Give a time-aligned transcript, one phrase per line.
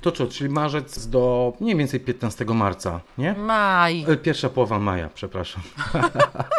[0.00, 3.32] To co, czyli marzec do mniej więcej 15 marca, nie?
[3.34, 4.04] Maj.
[4.08, 5.62] E, Pierwsza połowa maja, przepraszam.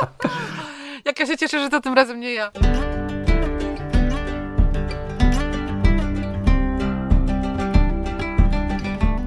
[1.06, 2.52] Jak ja się cieszę, że to tym razem nie ja.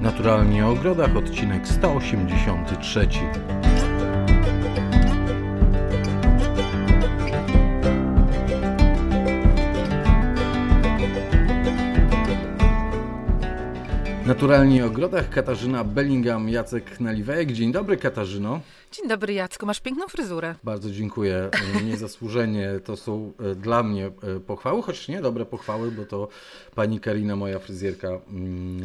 [0.01, 3.07] Naturalnie o ogrodach, odcinek 183.
[14.25, 17.51] Naturalnie o ogrodach Katarzyna Bellingham, Jacek Naliwejek.
[17.51, 18.61] Dzień dobry Katarzyno.
[18.91, 20.55] Dzień dobry Jacku, masz piękną fryzurę.
[20.63, 21.49] Bardzo dziękuję.
[21.75, 26.27] E, Niezasłużenie to są e, dla mnie e, pochwały, choć nie dobre pochwały, bo to
[26.75, 28.81] pani Karina, moja fryzjerka, mm,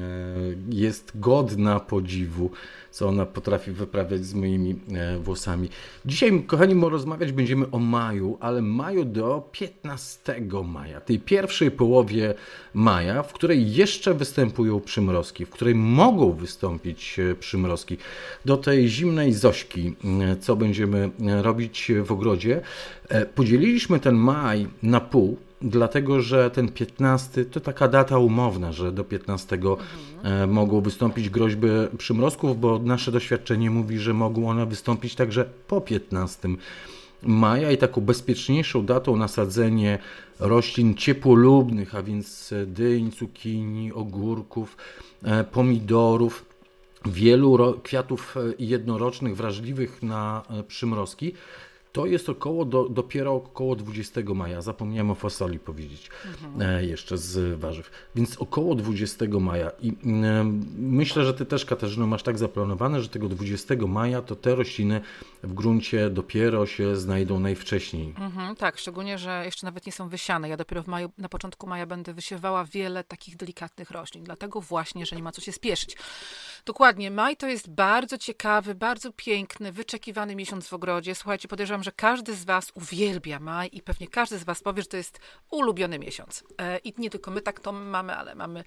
[0.71, 2.51] jest godna podziwu,
[2.91, 4.81] co ona potrafi wyprawiać z moimi
[5.21, 5.69] włosami.
[6.07, 12.35] Dzisiaj, kochani, rozmawiać będziemy o maju, ale maju do 15 maja, tej pierwszej połowie
[12.75, 17.97] maja, w której jeszcze występują przymrozki, w której mogą wystąpić e, przymrozki.
[18.45, 22.61] Do tej zimnej Zośki, e, co będziemy e, robić w ogrodzie.
[23.35, 29.05] Podzieliliśmy ten maj na pół, dlatego że ten 15 to taka data umowna, że do
[29.05, 29.59] 15
[30.23, 35.81] e, mogą wystąpić groźby przymrozków, bo nasze doświadczenie mówi, że mogą one wystąpić także po
[35.81, 36.49] 15
[37.23, 39.99] maja i taką bezpieczniejszą datą na sadzenie
[40.41, 44.77] roślin ciepłolubnych, a więc dyń, cukinii, ogórków,
[45.23, 46.45] e, pomidorów,
[47.07, 51.35] wielu kwiatów e, jednorocznych, wrażliwych na e, przymrozki.
[51.93, 54.63] To jest około do, dopiero około 20 maja.
[54.63, 56.11] Zapomniałem o fasoli powiedzieć
[56.61, 57.91] e, jeszcze z warzyw.
[58.15, 59.71] Więc około 20 maja.
[59.81, 64.37] I mm, myślę, że ty też, Katarzyno, masz tak zaplanowane, że tego 20 maja to
[64.37, 65.01] te rośliny
[65.43, 68.15] w gruncie dopiero się znajdą najwcześniej.
[68.19, 70.49] Mhm, tak, szczególnie, że jeszcze nawet nie są wysiane.
[70.49, 75.07] Ja dopiero w maju, na początku maja będę wysiewała wiele takich delikatnych roślin, dlatego właśnie,
[75.07, 75.97] że nie ma co się spieszyć.
[76.67, 81.15] Dokładnie, maj to jest bardzo ciekawy, bardzo piękny, wyczekiwany miesiąc w ogrodzie.
[81.15, 84.89] Słuchajcie, podejrzewam, że każdy z Was uwielbia maj i pewnie każdy z Was powie, że
[84.89, 85.21] to jest
[85.51, 86.45] ulubiony miesiąc.
[86.61, 88.65] E, I nie tylko my tak to mamy, ale mamy,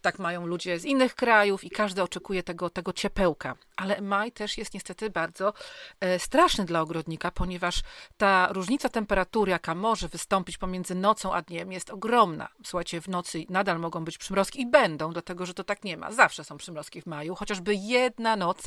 [0.00, 3.56] tak mają ludzie z innych krajów i każdy oczekuje tego, tego ciepełka.
[3.76, 5.52] Ale maj też jest niestety bardzo
[6.00, 7.82] e, straszny dla ogrodnika, ponieważ
[8.16, 12.48] ta różnica temperatury, jaka może wystąpić pomiędzy nocą a dniem, jest ogromna.
[12.64, 16.12] Słuchajcie, w nocy nadal mogą być przymrozki i będą, dlatego że to tak nie ma.
[16.12, 18.62] Zawsze są przymrozki w maju, chociażby jedna noc,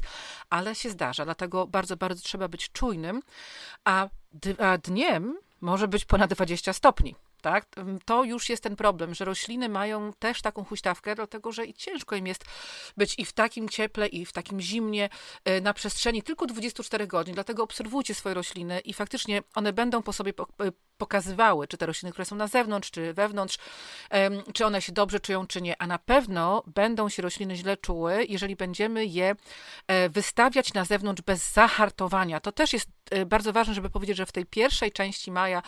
[0.49, 1.25] ale się zdarza.
[1.25, 3.21] Dlatego bardzo, bardzo trzeba być czujnym,
[3.85, 4.07] a,
[4.59, 7.15] a dniem może być ponad 20 stopni.
[7.41, 7.65] Tak?
[8.05, 12.15] To już jest ten problem, że rośliny mają też taką huśtawkę, dlatego że i ciężko
[12.15, 12.45] im jest
[12.97, 15.09] być i w takim cieple, i w takim zimnie
[15.45, 17.33] e, na przestrzeni tylko 24 godzin.
[17.33, 22.11] Dlatego obserwujcie swoje rośliny i faktycznie one będą po sobie e, pokazywały, czy te rośliny,
[22.11, 23.57] które są na zewnątrz, czy wewnątrz,
[24.53, 25.81] czy one się dobrze czują, czy nie.
[25.81, 29.35] A na pewno będą się rośliny źle czuły, jeżeli będziemy je
[29.87, 32.39] e, wystawiać na zewnątrz bez zahartowania.
[32.39, 32.89] To też jest
[33.25, 35.61] bardzo ważne, żeby powiedzieć, że w tej pierwszej części maja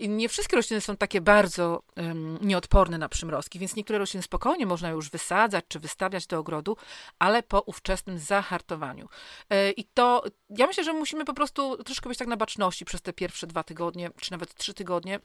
[0.00, 4.90] nie wszystkie rośliny są takie bardzo em, nieodporne na przymrozki, więc niektóre rośliny spokojnie można
[4.90, 6.76] już wysadzać czy wystawiać do ogrodu,
[7.18, 9.08] ale po ówczesnym zahartowaniu.
[9.50, 13.02] E, I to, ja myślę, że musimy po prostu troszkę być tak na baczności przez
[13.02, 15.20] te pierwsze dwa tygodnie, czy nawet trzy tygodnie,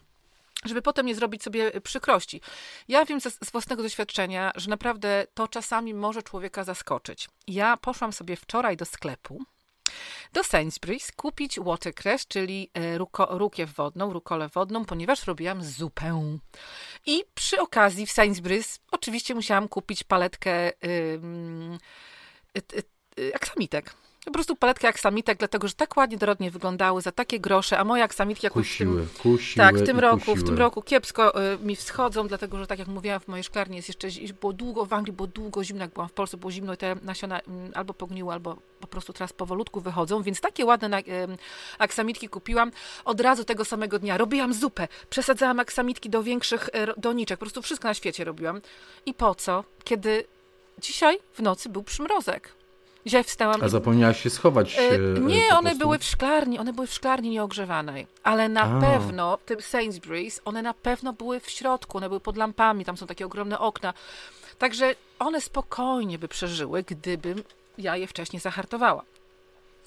[0.66, 2.42] żeby potem nie zrobić sobie przykrości.
[2.88, 7.30] Ja wiem z, z własnego doświadczenia, że naprawdę to czasami może człowieka zaskoczyć.
[7.48, 9.40] Ja poszłam sobie wczoraj do sklepu,
[10.34, 16.38] do Sainsbury's kupić watercress, czyli e, ruko, rukiew wodną, rukolę wodną, ponieważ robiłam zupę.
[17.06, 21.78] I przy okazji w Sainsbury's oczywiście musiałam kupić paletkę ym,
[22.58, 22.84] y, y,
[23.20, 23.94] y, aksamitek.
[24.26, 28.04] Po prostu paletkę aksamitek, dlatego że tak ładnie dorodnie wyglądały za takie grosze, a moje
[28.04, 30.44] aksamitki jakoś w tym, Kusiły, kusiły tak, w tym roku, w kusiły.
[30.46, 33.88] tym roku kiepsko y, mi wschodzą, dlatego że tak jak mówiłam, w mojej szklarni jest
[33.88, 34.08] jeszcze,
[34.42, 36.96] było długo, w Anglii było długo zimno, jak byłam w Polsce, było zimno i te
[37.02, 41.04] nasiona mm, albo pogniły, albo po prostu teraz powolutku wychodzą, więc takie ładne na, ym,
[41.80, 42.72] aksamitki kupiłam.
[43.06, 47.62] Od razu tego samego dnia robiłam zupę, przesadzałam aksamitki do większych ro- doniczek, po prostu
[47.62, 48.62] wszystko na świecie robiłam.
[49.06, 49.64] I po co?
[49.84, 50.26] Kiedy
[50.82, 52.54] dzisiaj w nocy był przymrozek.
[53.06, 54.78] Dzisiaj wstałam A zapomniałaś się schować?
[54.78, 55.80] E, e, Nie, one prostu?
[55.80, 58.82] były w szklarni, one były w szklarni nieogrzewanej, ale na A.
[58.82, 63.08] pewno tym Sainsbury's, one na pewno były w środku, one były pod lampami, tam są
[63.08, 63.94] takie ogromne okna.
[64.58, 67.44] Także one spokojnie by przeżyły, gdybym
[67.78, 69.04] ja je wcześniej zahartowała.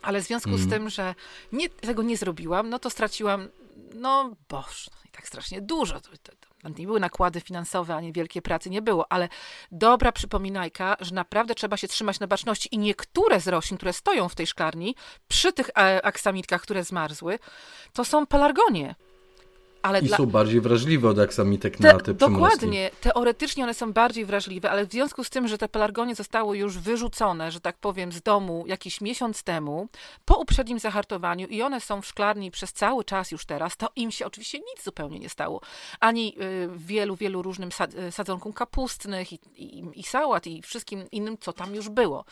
[0.02, 0.69] Ale w związku Mhm.
[0.69, 1.14] z tym, że
[1.52, 3.49] nie, tego nie zrobiłam, no to straciłam,
[3.94, 6.00] no boż, no i tak strasznie dużo.
[6.00, 9.28] To, to, to nie były nakłady finansowe, ani wielkie pracy nie było, ale
[9.72, 14.28] dobra przypominajka, że naprawdę trzeba się trzymać na baczności i niektóre z roślin, które stoją
[14.28, 14.94] w tej szklarni,
[15.28, 17.38] przy tych e, aksamitkach, które zmarzły,
[17.93, 18.94] to są pelargonie.
[19.85, 20.17] Ale I dla...
[20.17, 22.91] są bardziej wrażliwe od aksamitek te, na te Dokładnie.
[23.01, 26.79] Teoretycznie one są bardziej wrażliwe, ale w związku z tym, że te pelargonie zostały już
[26.79, 29.89] wyrzucone, że tak powiem, z domu jakiś miesiąc temu,
[30.25, 34.11] po uprzednim zahartowaniu i one są w szklarni przez cały czas już teraz, to im
[34.11, 35.61] się oczywiście nic zupełnie nie stało.
[36.01, 37.71] Ani y, wielu, wielu różnym
[38.09, 42.25] y, sadzonkom kapustnych i, i, i sałat i wszystkim innym, co tam już było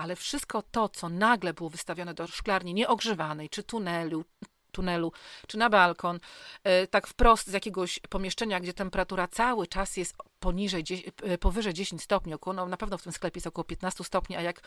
[0.00, 4.24] ale wszystko to, co nagle było wystawione do szklarni nieogrzewanej, czy tunelu,
[4.70, 5.12] tunelu,
[5.46, 6.20] czy na balkon,
[6.64, 10.84] e, tak wprost z jakiegoś pomieszczenia, gdzie temperatura cały czas jest poniżej,
[11.22, 14.36] e, powyżej 10 stopni, około, no na pewno w tym sklepie jest około 15 stopni,
[14.36, 14.60] a jak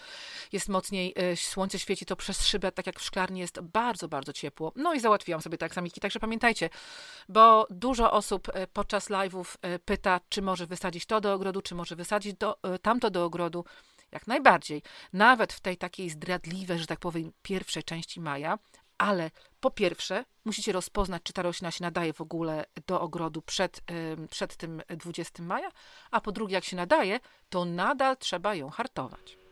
[0.51, 4.33] jest mocniej e, słońce świeci, to przez szybę, tak jak w szklarni, jest bardzo, bardzo
[4.33, 4.71] ciepło.
[4.75, 6.69] No i załatwiłam sobie te aksamiki, także pamiętajcie,
[7.29, 9.45] bo dużo osób podczas live'ów
[9.85, 13.65] pyta, czy może wysadzić to do ogrodu, czy może wysadzić do, tamto do ogrodu.
[14.13, 14.81] Jak najbardziej.
[15.13, 18.59] Nawet w tej takiej zdradliwej, że tak powiem, pierwszej części maja,
[18.97, 23.81] ale po pierwsze, musicie rozpoznać, czy ta roślina się nadaje w ogóle do ogrodu przed,
[24.29, 25.71] przed tym 20 maja,
[26.11, 27.19] a po drugie, jak się nadaje,
[27.49, 29.42] to nadal trzeba ją hartować.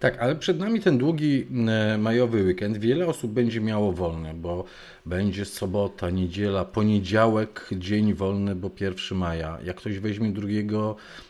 [0.00, 2.78] Tak, ale przed nami ten długi e, majowy weekend.
[2.78, 4.64] Wiele osób będzie miało wolne, bo
[5.06, 9.58] będzie sobota, niedziela, poniedziałek, dzień wolny, bo 1 maja.
[9.64, 10.48] Jak ktoś weźmie 2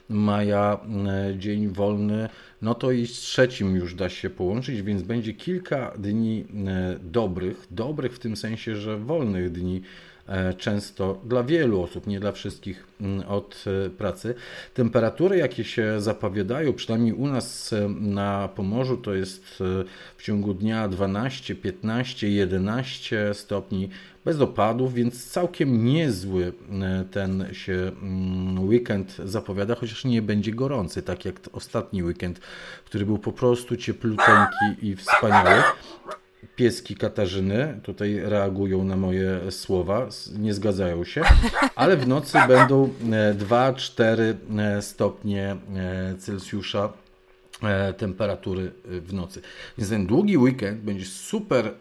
[0.09, 2.29] maja e, dzień wolny,
[2.63, 7.67] no to i z trzecim już da się połączyć, więc będzie kilka dni e, dobrych,
[7.71, 9.83] dobrych w tym sensie, że wolnych dni
[10.59, 14.35] często dla wielu osób, nie dla wszystkich mm, od e, pracy.
[14.75, 19.63] Temperatury, jakie się zapowiadają, przynajmniej u nas e, na Pomorzu, to jest
[20.17, 23.89] w ciągu dnia 12, 15, 11 stopni
[24.25, 26.53] bez opadów, więc całkiem niezły
[27.11, 32.41] ten się mm, weekend zapowiada, chociaż nie będzie gorący, tak jak ostatni weekend,
[32.85, 35.63] który był po prostu ciepluteńki i wspaniały
[36.57, 40.09] pieski Katarzyny tutaj reagują na moje słowa,
[40.39, 41.23] nie zgadzają się,
[41.75, 42.91] ale w nocy będą
[43.39, 46.93] 2-4 e, e, stopnie e, Celsjusza
[47.97, 49.43] temperatury w nocy.
[49.79, 51.75] Więc ten długi weekend będzie super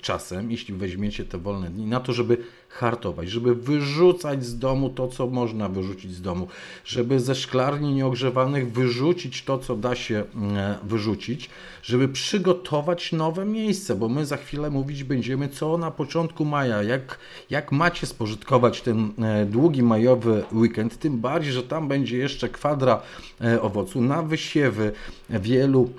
[0.00, 2.36] czasem, jeśli weźmiecie te wolne dni, na to, żeby
[2.72, 6.48] hartować, żeby wyrzucać z domu to, co można wyrzucić z domu,
[6.84, 11.50] żeby ze szklarni nieogrzewanych wyrzucić to, co da się mm, wyrzucić,
[11.82, 17.18] żeby przygotować nowe miejsce, bo my za chwilę mówić będziemy, co na początku maja, jak,
[17.50, 23.02] jak macie spożytkować ten e, długi majowy weekend, tym bardziej, że tam będzie jeszcze kwadra
[23.40, 24.92] e, owocu na wysiewy
[25.30, 25.90] wielu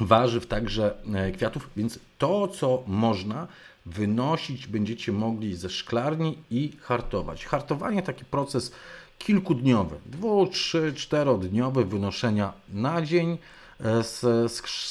[0.00, 3.46] warzyw, także e, kwiatów, więc to, co można,
[3.86, 7.46] wynosić będziecie mogli ze szklarni i hartować.
[7.46, 8.72] Hartowanie taki proces
[9.18, 13.38] kilkudniowy, dwu, trzy, czterodniowy wynoszenia na dzień
[13.80, 14.02] e,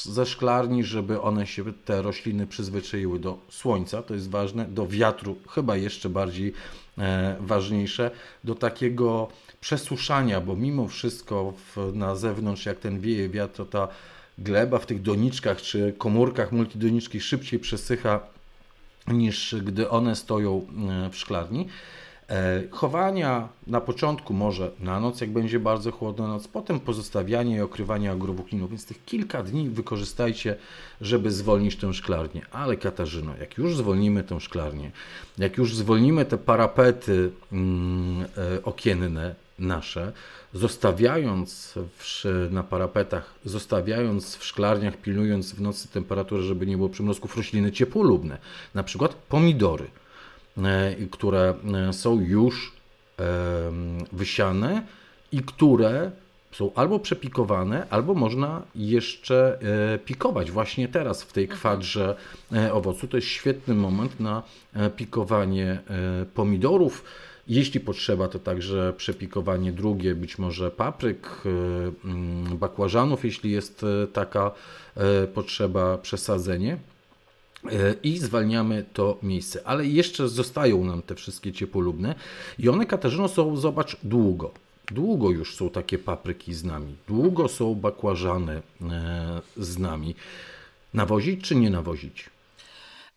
[0.04, 5.36] ze szklarni, żeby one się, te rośliny przyzwyczaiły do słońca, to jest ważne, do wiatru,
[5.48, 6.52] chyba jeszcze bardziej
[6.98, 8.10] e, ważniejsze,
[8.44, 9.28] do takiego
[9.60, 13.88] przesuszania, bo mimo wszystko w, na zewnątrz, jak ten wieje wiatr, to ta
[14.38, 18.31] gleba w tych doniczkach czy komórkach multidonicznych szybciej przesycha
[19.08, 20.66] niż gdy one stoją
[21.06, 21.68] e, w szklarni.
[22.30, 27.60] E, chowania na początku może na noc, jak będzie bardzo chłodna noc, potem pozostawianie i
[27.60, 30.56] okrywanie agrowłókniną, więc tych kilka dni wykorzystajcie,
[31.00, 32.46] żeby zwolnić tę szklarnię.
[32.52, 34.90] Ale Katarzyno, jak już zwolnimy tę szklarnię,
[35.38, 38.26] jak już zwolnimy te parapety mm, e,
[38.62, 40.12] okienne nasze,
[40.52, 47.36] zostawiając w, na parapetach, zostawiając w szklarniach, pilnując w nocy temperaturę, żeby nie było przymrozków
[47.36, 48.38] rośliny ciepłolubne,
[48.74, 49.86] na przykład pomidory,
[50.58, 51.54] e, które
[51.88, 52.72] e, są już
[54.12, 54.82] wysiane
[55.32, 56.10] i które
[56.52, 59.58] są albo przepikowane, albo można jeszcze
[59.94, 61.60] e, pikować właśnie teraz w tej mhm.
[61.60, 62.16] kwadrze
[62.72, 63.08] owocu.
[63.08, 64.42] To jest świetny moment na
[64.96, 65.78] pikowanie
[66.34, 67.04] pomidorów
[67.48, 74.06] jeśli potrzeba, to także przepikowanie drugie, być może papryk, e, mm, bakłażanów, jeśli jest e,
[74.06, 74.50] taka
[74.96, 76.78] e, potrzeba, przesadzenie.
[78.02, 79.66] I zwalniamy to miejsce.
[79.66, 82.14] Ale jeszcze zostają nam te wszystkie ciepłolubne
[82.58, 84.50] i one, Katarzyno, są, zobacz, długo.
[84.86, 86.96] Długo już są takie papryki z nami.
[87.08, 88.62] Długo są bakłażany
[89.56, 90.14] z nami.
[90.94, 92.30] Nawozić czy nie nawozić?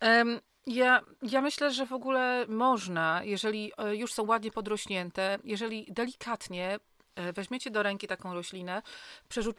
[0.02, 5.86] Um, ja, ja myślę, że w ogóle można, jeżeli e, już są ładnie podrośnięte, jeżeli
[5.88, 6.78] delikatnie
[7.32, 8.82] weźmiecie do ręki taką roślinę,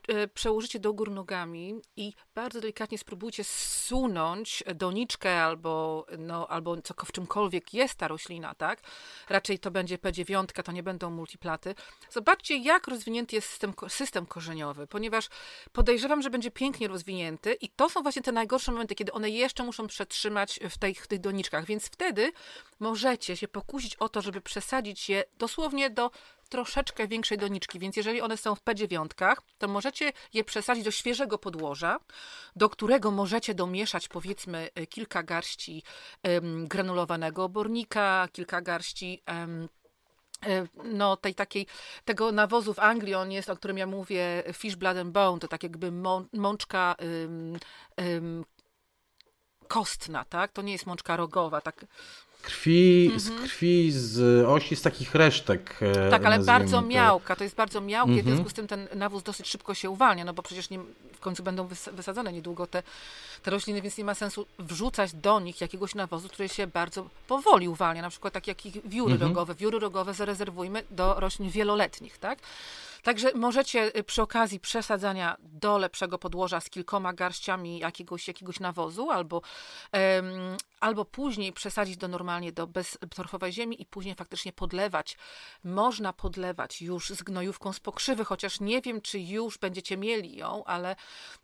[0.07, 6.93] e, przełożycie do gór nogami i bardzo delikatnie spróbujcie zsunąć doniczkę albo, no, albo co,
[7.05, 8.81] w czymkolwiek jest ta roślina, tak?
[9.29, 11.75] Raczej to będzie P9, to nie będą multiplaty.
[12.09, 15.29] Zobaczcie, jak rozwinięty jest system, system korzeniowy, ponieważ
[15.71, 19.63] podejrzewam, że będzie pięknie rozwinięty i to są właśnie te najgorsze momenty, kiedy one jeszcze
[19.63, 22.31] muszą przetrzymać w w tych doniczkach, więc wtedy
[22.79, 26.11] możecie się pokusić o to, żeby przesadzić je dosłownie do
[26.48, 29.08] troszeczkę większej doniczki, więc jeżeli one są w P9,
[29.58, 32.00] to możecie je przesadzić do świeżego podłoża,
[32.56, 35.84] do którego możecie domieszać powiedzmy e, kilka garści
[36.63, 39.70] granulowanego obornika, kilka garści um,
[40.84, 41.68] no, tej takiej,
[42.06, 45.48] tego nawozu w Anglii, on jest, o którym ja mówię, fish blood and bone, to
[45.48, 45.92] tak jakby
[46.34, 47.60] mączka um,
[47.98, 48.46] um,
[49.68, 50.51] kostna, tak?
[50.51, 51.86] To nie jest mączka rogowa, tak
[52.41, 53.20] krwi, mhm.
[53.20, 55.79] z krwi, z osi, z takich resztek.
[55.82, 56.88] E, tak, ale bardzo to.
[56.88, 58.25] miałka, to jest bardzo miałkie, mhm.
[58.25, 60.79] w związku z tym ten nawóz dosyć szybko się uwalnia, no bo przecież nie,
[61.13, 62.84] w końcu będą wysadzone niedługo te,
[63.44, 67.67] te rośliny, więc nie ma sensu wrzucać do nich jakiegoś nawozu, który się bardzo powoli
[67.67, 69.32] uwalnia, na przykład tak jak wióry mhm.
[69.32, 69.56] rogowe.
[69.56, 72.39] Wióry rogowe zarezerwujmy do roślin wieloletnich, tak?
[73.07, 79.11] Także możecie y, przy okazji przesadzania do lepszego podłoża z kilkoma garściami jakiegoś, jakiegoś nawozu,
[79.11, 79.41] albo,
[79.93, 85.17] um, albo później przesadzić do normalnie do beztorfowej ziemi i później faktycznie podlewać.
[85.63, 90.63] Można podlewać już z gnojówką z pokrzywy, chociaż nie wiem, czy już będziecie mieli ją,
[90.65, 90.95] ale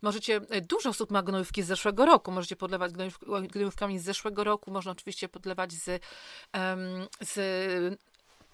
[0.02, 2.92] możecie, y, dużo osób ma gnojówki z zeszłego roku, możecie podlewać
[3.50, 6.02] gnojówkami z zeszłego roku, można oczywiście podlewać z,
[6.54, 7.98] um, z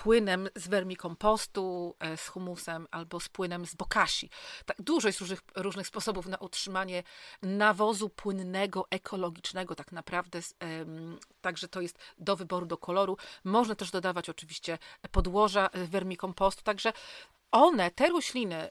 [0.02, 4.30] płynem z wermikompostu, e, z humusem albo z płynem z bokasi.
[4.66, 7.02] Tak, dużo jest różnych, różnych sposobów na utrzymanie
[7.42, 10.40] nawozu płynnego, ekologicznego, tak naprawdę.
[11.40, 13.16] Także to jest do wyboru, do koloru.
[13.44, 14.78] Można też dodawać oczywiście
[15.12, 16.92] podłoża wermikompostu, także
[17.52, 18.70] one, te rośliny,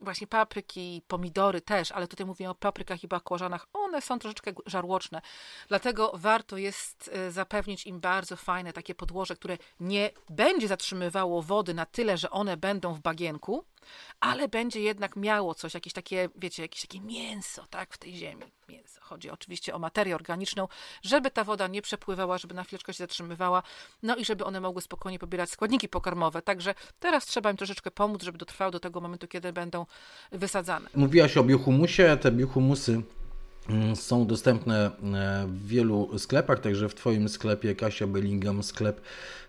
[0.00, 5.22] właśnie papryki, pomidory też, ale tutaj mówię o paprykach i bakłażanach, one są troszeczkę żarłoczne.
[5.68, 11.74] Dlatego warto jest e, zapewnić im bardzo fajne takie podłoże, które nie będzie zatrzymywało wody
[11.74, 13.64] na tyle, że one będą w bagienku,
[14.20, 18.42] ale będzie jednak miało coś, jakieś takie, wiecie, jakieś takie mięso, tak, w tej ziemi.
[18.68, 19.00] Mięso.
[19.00, 20.68] Chodzi oczywiście o materię organiczną,
[21.02, 23.62] żeby ta woda nie przepływała, żeby na chwileczkę się zatrzymywała,
[24.02, 26.42] no i żeby one mogły spokojnie pobierać składniki pokarmowe.
[26.42, 29.86] Także teraz trzeba im troszeczkę pomóc, żeby dotrwały do tego momentu, kiedy będą
[30.32, 30.90] wysadzane.
[30.94, 33.02] Mówiłaś o biohumusie, te biohumusy
[33.94, 34.90] są dostępne e,
[35.46, 39.00] w wielu sklepach, także w Twoim sklepie Kasia Bellingham sklep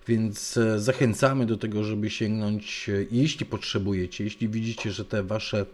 [0.09, 5.65] więc e, zachęcamy do tego, żeby sięgnąć, e, jeśli potrzebujecie, jeśli widzicie, że te wasze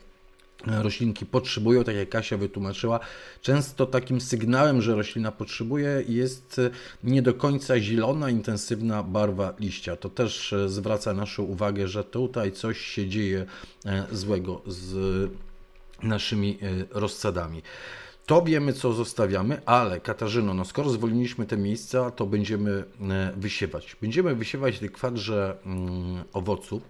[0.68, 3.00] roślinki potrzebują, tak jak Kasia wytłumaczyła,
[3.42, 6.62] często takim sygnałem, że roślina potrzebuje jest
[7.04, 9.96] nie do końca zielona, intensywna barwa liścia.
[9.96, 13.46] To też zwraca naszą uwagę, że tutaj coś się dzieje
[14.12, 14.96] złego z
[16.04, 16.58] naszymi
[16.92, 17.62] rozsadami.
[18.26, 23.96] To wiemy, co zostawiamy, ale Katarzyno, no skoro zwolniliśmy te miejsca, to będziemy e, wysiewać.
[24.02, 26.84] Będziemy wysiewać w kwadrze mm, owoców,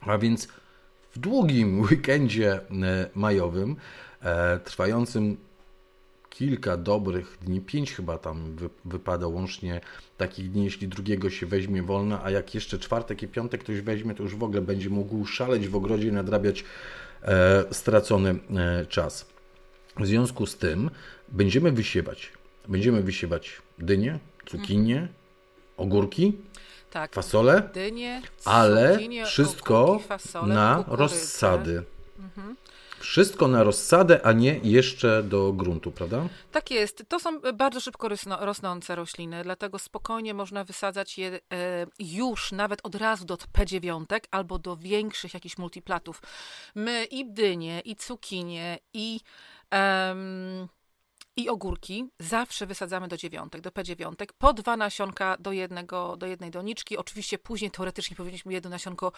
[0.00, 0.48] a więc
[1.12, 2.60] w długim weekendzie e,
[3.14, 3.76] majowym,
[4.22, 5.36] e, trwającym
[6.30, 9.80] kilka dobrych dni, pięć chyba tam wypada łącznie
[10.16, 14.14] takich dni, jeśli drugiego się weźmie wolna, a jak jeszcze czwartek i piątek ktoś weźmie,
[14.14, 16.64] to już w ogóle będzie mógł szaleć w ogrodzie i nadrabiać
[17.70, 18.38] stracony
[18.88, 19.33] czas.
[19.96, 20.90] W związku z tym
[21.28, 22.32] będziemy wysiewać.
[22.68, 25.08] Będziemy wysiewać dynie, cukinie,
[25.76, 26.32] ogórki,
[26.90, 31.02] tak, fasole, dynie, ale wszystko ogórki, fasole, na kukurydzę.
[31.02, 31.82] rozsady.
[32.18, 32.56] Mhm.
[32.98, 36.28] Wszystko na rozsadę, a nie jeszcze do gruntu, prawda?
[36.52, 37.04] Tak jest.
[37.08, 38.08] To są bardzo szybko
[38.40, 41.40] rosnące rośliny, dlatego spokojnie można wysadzać je e,
[41.98, 46.22] już nawet od razu do P9 albo do większych jakichś multiplatów.
[46.74, 49.20] My i dynie, i cukinie, i
[49.74, 50.68] Um,
[51.36, 56.50] i ogórki zawsze wysadzamy do dziewiątek, do P9, po dwa nasionka do, jednego, do jednej
[56.50, 56.96] doniczki.
[56.96, 59.12] Oczywiście później teoretycznie powinniśmy jedno nasionko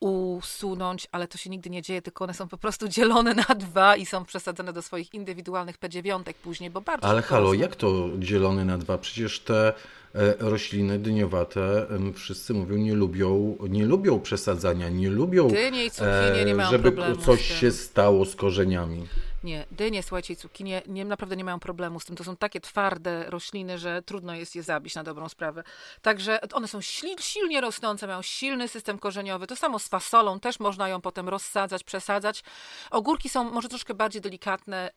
[0.00, 3.96] usunąć, ale to się nigdy nie dzieje, tylko one są po prostu dzielone na dwa
[3.96, 8.64] i są przesadzone do swoich indywidualnych P9 później, bo bardzo Ale halo, jak to dzielone
[8.64, 8.98] na dwa?
[8.98, 15.84] Przecież te e, rośliny dyniowate, wszyscy mówią, nie lubią, nie lubią przesadzania, nie lubią, Dynie
[15.84, 19.06] i cukinie nie e, żeby coś się stało z korzeniami.
[19.46, 22.16] Nie, dynie, słuchajcie, cukinie nie, naprawdę nie mają problemu z tym.
[22.16, 25.62] To są takie twarde rośliny, że trudno jest je zabić na dobrą sprawę.
[26.02, 26.80] Także one są
[27.20, 29.46] silnie rosnące, mają silny system korzeniowy.
[29.46, 32.44] To samo z fasolą, też można ją potem rozsadzać, przesadzać.
[32.90, 34.90] Ogórki są może troszkę bardziej delikatne,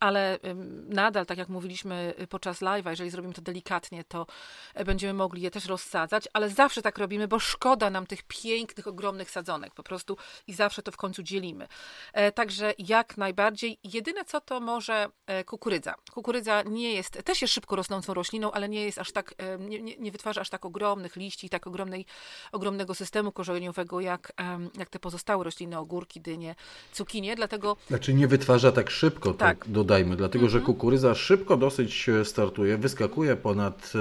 [0.00, 0.38] ale
[0.88, 4.26] nadal, tak jak mówiliśmy podczas live'a, jeżeli zrobimy to delikatnie, to
[4.86, 9.30] będziemy mogli je też rozsadzać, ale zawsze tak robimy, bo szkoda nam tych pięknych, ogromnych
[9.30, 11.68] sadzonek po prostu i zawsze to w końcu dzielimy.
[12.12, 13.69] E, także jak najbardziej.
[13.84, 15.94] Jedyne co to może e, kukurydza.
[16.12, 19.82] Kukurydza nie jest, też jest szybko rosnącą rośliną, ale nie jest aż tak, e, nie,
[19.82, 22.06] nie, nie wytwarza aż tak ogromnych liści, tak ogromnej,
[22.52, 24.32] ogromnego systemu korzeniowego, jak,
[24.78, 26.54] jak te pozostałe rośliny, ogórki, dynie,
[26.92, 27.76] cukinie, dlatego...
[27.88, 30.74] Znaczy nie wytwarza tak szybko, tak, tak dodajmy, dlatego że mhm.
[30.74, 33.92] kukurydza szybko dosyć startuje, wyskakuje ponad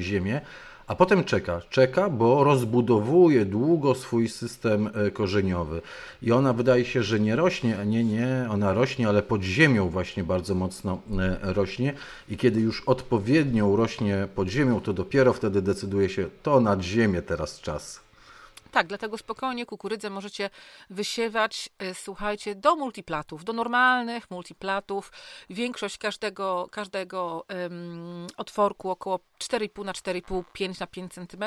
[0.00, 0.40] ziemię,
[0.86, 1.60] a potem czeka.
[1.70, 5.82] Czeka, bo rozbudowuje długo swój system e, korzeniowy.
[6.22, 9.88] I ona wydaje się, że nie rośnie, a nie, nie, ona rośnie, ale pod ziemią
[9.88, 11.92] właśnie bardzo mocno e, rośnie.
[12.28, 17.22] I kiedy już odpowiednio rośnie pod ziemią, to dopiero wtedy decyduje się, to nad ziemię
[17.22, 18.03] teraz czas.
[18.74, 20.50] Tak, dlatego spokojnie kukurydzę możecie
[20.90, 25.12] wysiewać, e, słuchajcie, do multiplatów, do normalnych multiplatów.
[25.50, 31.44] Większość każdego, każdego um, otworku około 4,5 na 4,5, 5 na 5 cm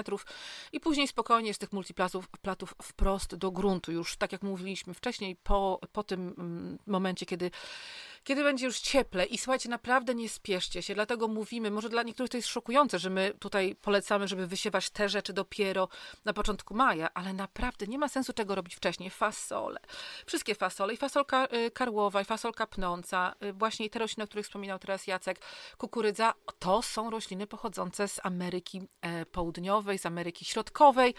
[0.71, 3.91] i później spokojnie z tych multiplatów platów wprost do gruntu.
[3.91, 7.51] Już tak jak mówiliśmy wcześniej, po, po tym mm, momencie, kiedy
[8.27, 12.29] kiedy będzie już cieple i słuchajcie, naprawdę nie spieszcie się, dlatego mówimy, może dla niektórych
[12.29, 15.87] to jest szokujące, że my tutaj polecamy, żeby wysiewać te rzeczy dopiero
[16.25, 19.09] na początku maja, ale naprawdę nie ma sensu tego robić wcześniej.
[19.09, 19.79] Fasole,
[20.25, 24.45] wszystkie fasole, i fasolka y, karłowa, i fasolka pnąca, y, właśnie te rośliny, o których
[24.45, 25.39] wspominał teraz Jacek,
[25.77, 31.13] kukurydza, to są rośliny pochodzące z Ameryki e, Południowej, z Ameryki Środkowej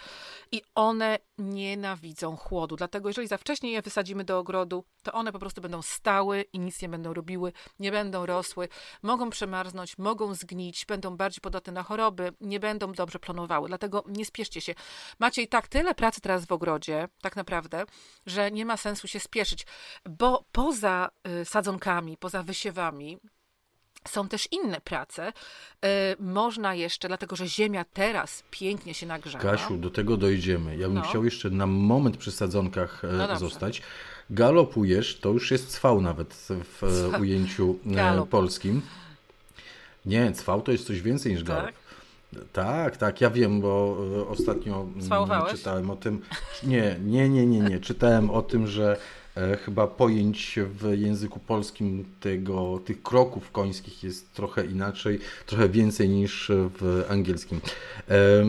[0.52, 5.38] i one nienawidzą chłodu, dlatego jeżeli za wcześnie je wysadzimy do ogrodu, to one po
[5.38, 8.68] prostu będą stały i nic nie będą robiły, nie będą rosły,
[9.02, 13.68] mogą przemarznąć, mogą zgnić, będą bardziej podatne na choroby, nie będą dobrze plonowały.
[13.68, 14.74] Dlatego nie spieszcie się.
[15.18, 17.84] Macie i tak tyle pracy teraz w ogrodzie, tak naprawdę,
[18.26, 19.66] że nie ma sensu się spieszyć,
[20.08, 23.18] bo poza y, sadzonkami, poza wysiewami,
[24.08, 25.32] są też inne prace.
[25.84, 29.50] E, można jeszcze, dlatego że ziemia teraz pięknie się nagrzewa.
[29.50, 30.76] Kasiu, do tego dojdziemy.
[30.76, 31.02] Ja bym no.
[31.02, 33.82] chciał jeszcze na moment przy sadzonkach e, no zostać.
[34.30, 36.34] Galopujesz, to już jest cwał nawet
[36.80, 36.82] w
[37.14, 38.28] e, ujęciu Galop.
[38.28, 38.82] polskim.
[40.06, 41.64] Nie, cwał to jest coś więcej niż galop.
[41.64, 41.74] Tak?
[42.52, 43.96] Tak, tak, ja wiem, bo
[44.28, 45.52] ostatnio Swałowałeś?
[45.52, 46.22] czytałem o tym.
[46.62, 47.80] Nie, nie, nie, nie, nie.
[47.80, 48.98] Czytałem o tym, że E,
[49.64, 56.52] chyba pojęć w języku polskim tego, tych kroków końskich jest trochę inaczej, trochę więcej niż
[56.54, 57.60] w angielskim.
[58.10, 58.44] E,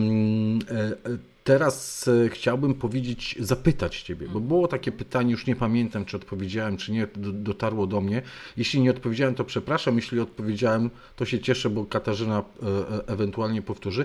[1.44, 6.76] teraz e, chciałbym powiedzieć, zapytać Ciebie, bo było takie pytanie, już nie pamiętam, czy odpowiedziałem,
[6.76, 8.22] czy nie, dotarło do mnie.
[8.56, 12.44] Jeśli nie odpowiedziałem, to przepraszam, jeśli odpowiedziałem, to się cieszę, bo Katarzyna
[13.06, 14.04] ewentualnie powtórzy.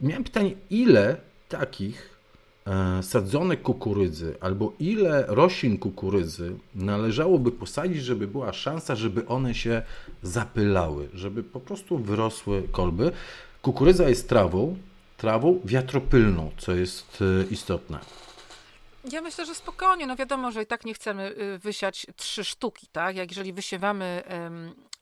[0.00, 1.16] Miałem pytanie, ile
[1.48, 2.13] takich E,
[3.02, 9.82] sadzonek kukurydzy albo ile roślin kukurydzy należałoby posadzić, żeby była szansa, żeby one się
[10.22, 13.12] zapylały, żeby po prostu wyrosły kolby.
[13.62, 14.76] Kukurydza jest trawą,
[15.16, 17.98] trawą wiatropylną, co jest e, istotne.
[19.12, 20.06] Ja myślę, że spokojnie.
[20.06, 23.16] No wiadomo, że i tak nie chcemy y, wysiać trzy sztuki, tak?
[23.16, 24.22] Jak jeżeli wysiewamy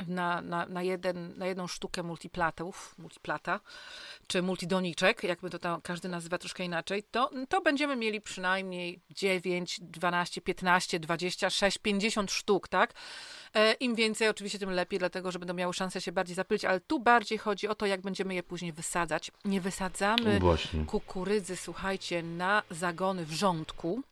[0.08, 3.60] na, na, na, jeden, na jedną sztukę multiplatów, multiplata,
[4.26, 9.80] czy multidoniczek, jakby to tam każdy nazywa troszkę inaczej, to, to będziemy mieli przynajmniej 9,
[9.80, 12.94] 12, 15, 26, 50 sztuk, tak?
[13.54, 16.80] E, Im więcej oczywiście, tym lepiej, dlatego że będą miały szansę się bardziej zapylić, ale
[16.80, 19.30] tu bardziej chodzi o to, jak będziemy je później wysadzać.
[19.44, 24.02] Nie wysadzamy no kukurydzy, słuchajcie, na zagony wrzątku,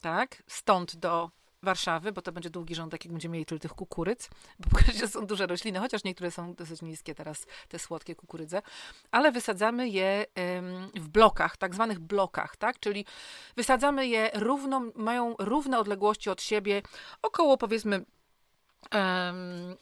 [0.00, 0.42] tak?
[0.46, 1.30] Stąd do
[1.62, 5.26] Warszawy, bo to będzie długi rządek, jak będziemy mieli tyle tych kukurydz, bo pokażę, są
[5.26, 8.62] duże rośliny, chociaż niektóre są dosyć niskie teraz, te słodkie kukurydze,
[9.10, 10.26] ale wysadzamy je
[10.94, 13.04] w blokach, tak zwanych blokach, tak, czyli
[13.56, 16.82] wysadzamy je równo, mają równe odległości od siebie,
[17.22, 18.04] około powiedzmy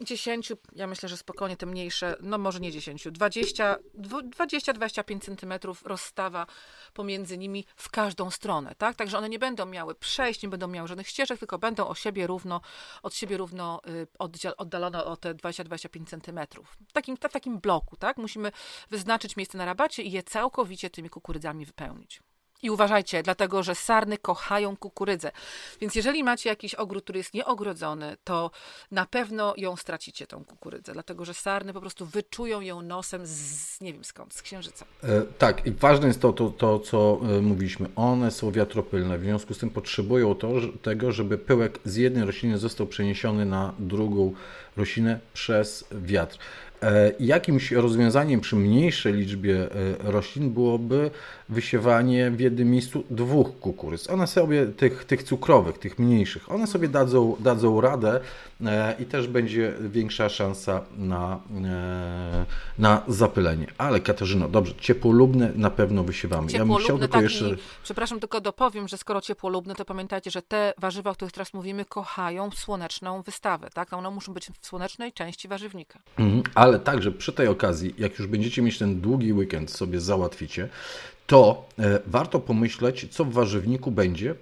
[0.00, 6.46] 10, ja myślę, że spokojnie te mniejsze, no może nie 10, 20-25 centymetrów rozstawa
[6.94, 8.96] pomiędzy nimi w każdą stronę, tak?
[8.96, 12.26] Także one nie będą miały przejść, nie będą miały żadnych ścieżek, tylko będą o siebie
[12.26, 12.60] równo,
[13.02, 14.06] od siebie równo y,
[14.56, 16.76] oddalone o te 20-25 centymetrów.
[16.88, 18.16] W takim, w takim bloku, tak?
[18.16, 18.52] Musimy
[18.90, 22.20] wyznaczyć miejsce na rabacie i je całkowicie tymi kukurydzami wypełnić.
[22.62, 25.30] I uważajcie, dlatego że sarny kochają kukurydzę.
[25.80, 28.50] Więc jeżeli macie jakiś ogród, który jest nieogrodzony, to
[28.90, 33.80] na pewno ją stracicie, tą kukurydzę, dlatego że sarny po prostu wyczują ją nosem z
[33.80, 34.84] nie wiem skąd, z księżyca.
[35.02, 37.88] E, tak, i ważne jest to, to, to co e, mówiliśmy.
[37.96, 42.24] One są wiatropylne, w związku z tym potrzebują to, że, tego, żeby pyłek z jednej
[42.24, 44.34] rośliny został przeniesiony na drugą
[44.76, 46.38] roślinę przez wiatr.
[46.82, 49.68] E, jakimś rozwiązaniem przy mniejszej liczbie e,
[50.12, 51.10] roślin byłoby
[51.48, 54.10] wysiewanie w jednym miejscu dwóch kukurydz.
[54.10, 58.20] One sobie, tych, tych cukrowych, tych mniejszych, one sobie dadzą, dadzą radę
[58.66, 61.40] e, i też będzie większa szansa na,
[62.78, 63.66] na zapylenie.
[63.78, 66.52] Ale Katarzyno, dobrze, ciepłolubne na pewno wysiewamy.
[66.52, 67.50] Ja bym chciał tylko tak, jeszcze...
[67.50, 71.54] I, przepraszam, tylko dopowiem, że skoro ciepłolubne, to pamiętajcie, że te warzywa, o których teraz
[71.54, 73.68] mówimy, kochają słoneczną wystawę.
[73.74, 73.92] Tak?
[73.92, 75.98] One muszą być w słonecznej części warzywnika.
[76.18, 80.68] Mhm, ale także przy tej okazji, jak już będziecie mieć ten długi weekend, sobie załatwicie,
[81.26, 84.34] to e, warto pomyśleć, co w warzywniku będzie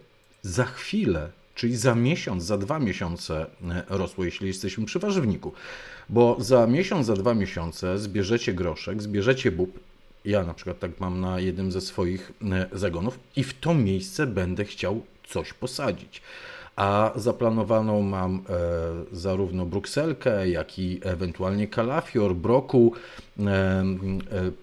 [0.43, 5.53] za chwilę, czyli za miesiąc, za dwa miesiące e, rosło, jeśli jesteśmy przy warzywniku.
[6.09, 9.81] Bo za miesiąc, za dwa miesiące zbierzecie groszek, zbierzecie bób.
[10.25, 14.27] Ja na przykład tak mam na jednym ze swoich e, zagonów i w to miejsce
[14.27, 16.23] będę chciał coś posadzić
[16.77, 18.43] a zaplanowaną mam
[19.13, 22.93] zarówno brukselkę, jak i ewentualnie kalafior, broku,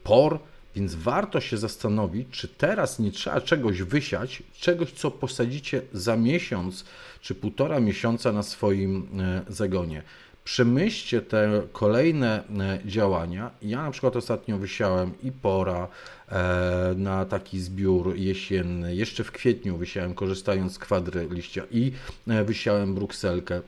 [0.04, 0.40] por,
[0.76, 6.86] więc warto się zastanowić, czy teraz nie trzeba czegoś wysiać, czegoś, co posadzicie za miesiąc
[7.22, 9.08] czy półtora miesiąca na swoim
[9.50, 10.04] zagonie
[10.44, 13.52] przemyślcie te kolejne e, działania.
[13.62, 15.88] Ja na przykład ostatnio wysiałem i pora
[16.30, 18.96] e, na taki zbiór jesienny.
[18.96, 21.92] Jeszcze w kwietniu wysiałem, korzystając z kwadry liścia i
[22.28, 23.62] e, wysiałem brukselkę.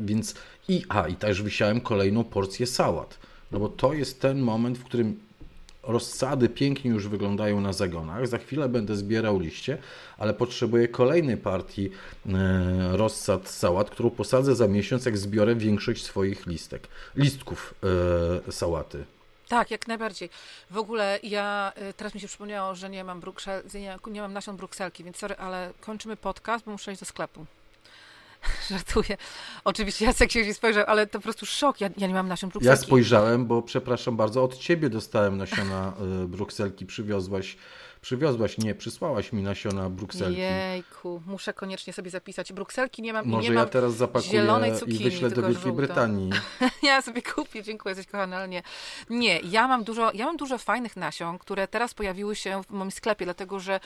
[0.00, 0.34] Więc
[0.68, 3.18] i, a, i też wysiałem kolejną porcję sałat.
[3.52, 5.20] No bo to jest ten moment, w którym
[5.82, 8.26] rozsady pięknie już wyglądają na zagonach.
[8.26, 9.78] Za chwilę będę zbierał liście,
[10.18, 11.90] ale potrzebuję kolejnej partii
[12.26, 17.74] e, rozsad sałat, którą posadzę za miesiąc, jak zbiorę większość swoich listek, listków
[18.48, 19.04] e, sałaty.
[19.48, 20.30] Tak, jak najbardziej.
[20.70, 23.22] W ogóle ja, e, teraz mi się przypomniało, że nie mam,
[23.74, 27.46] nie, nie mam nasion brukselki, więc sorry, ale kończymy podcast, bo muszę iść do sklepu.
[28.70, 29.16] Żartuję.
[29.64, 31.80] Oczywiście Jacek się spojrzał, ale to po prostu szok.
[31.80, 32.80] Ja, ja nie mam nasion brukselki.
[32.80, 35.92] Ja spojrzałem, bo przepraszam bardzo, od ciebie dostałem nasiona
[36.24, 37.56] y, brukselki, przywiozłaś
[38.02, 40.40] przywiozłaś, nie, przysłałaś mi nasiona brukselki.
[40.40, 42.52] Jejku, muszę koniecznie sobie zapisać.
[42.52, 44.46] Brukselki nie mam Może nie ja mam teraz zapakuję
[44.78, 46.30] cukinii, i wyślę do Wielkiej Brytanii.
[46.82, 48.62] ja sobie kupię, dziękuję, jesteś kochana, ale nie.
[49.10, 52.90] Nie, ja mam, dużo, ja mam dużo fajnych nasion, które teraz pojawiły się w moim
[52.90, 53.80] sklepie, dlatego że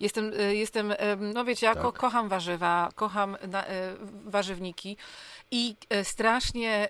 [0.00, 0.94] jestem, y, jestem
[1.34, 1.92] no wiecie, ja tak.
[1.92, 3.70] kocham warzywa, kocham na, y,
[4.24, 4.96] warzywniki
[5.50, 6.88] i e, strasznie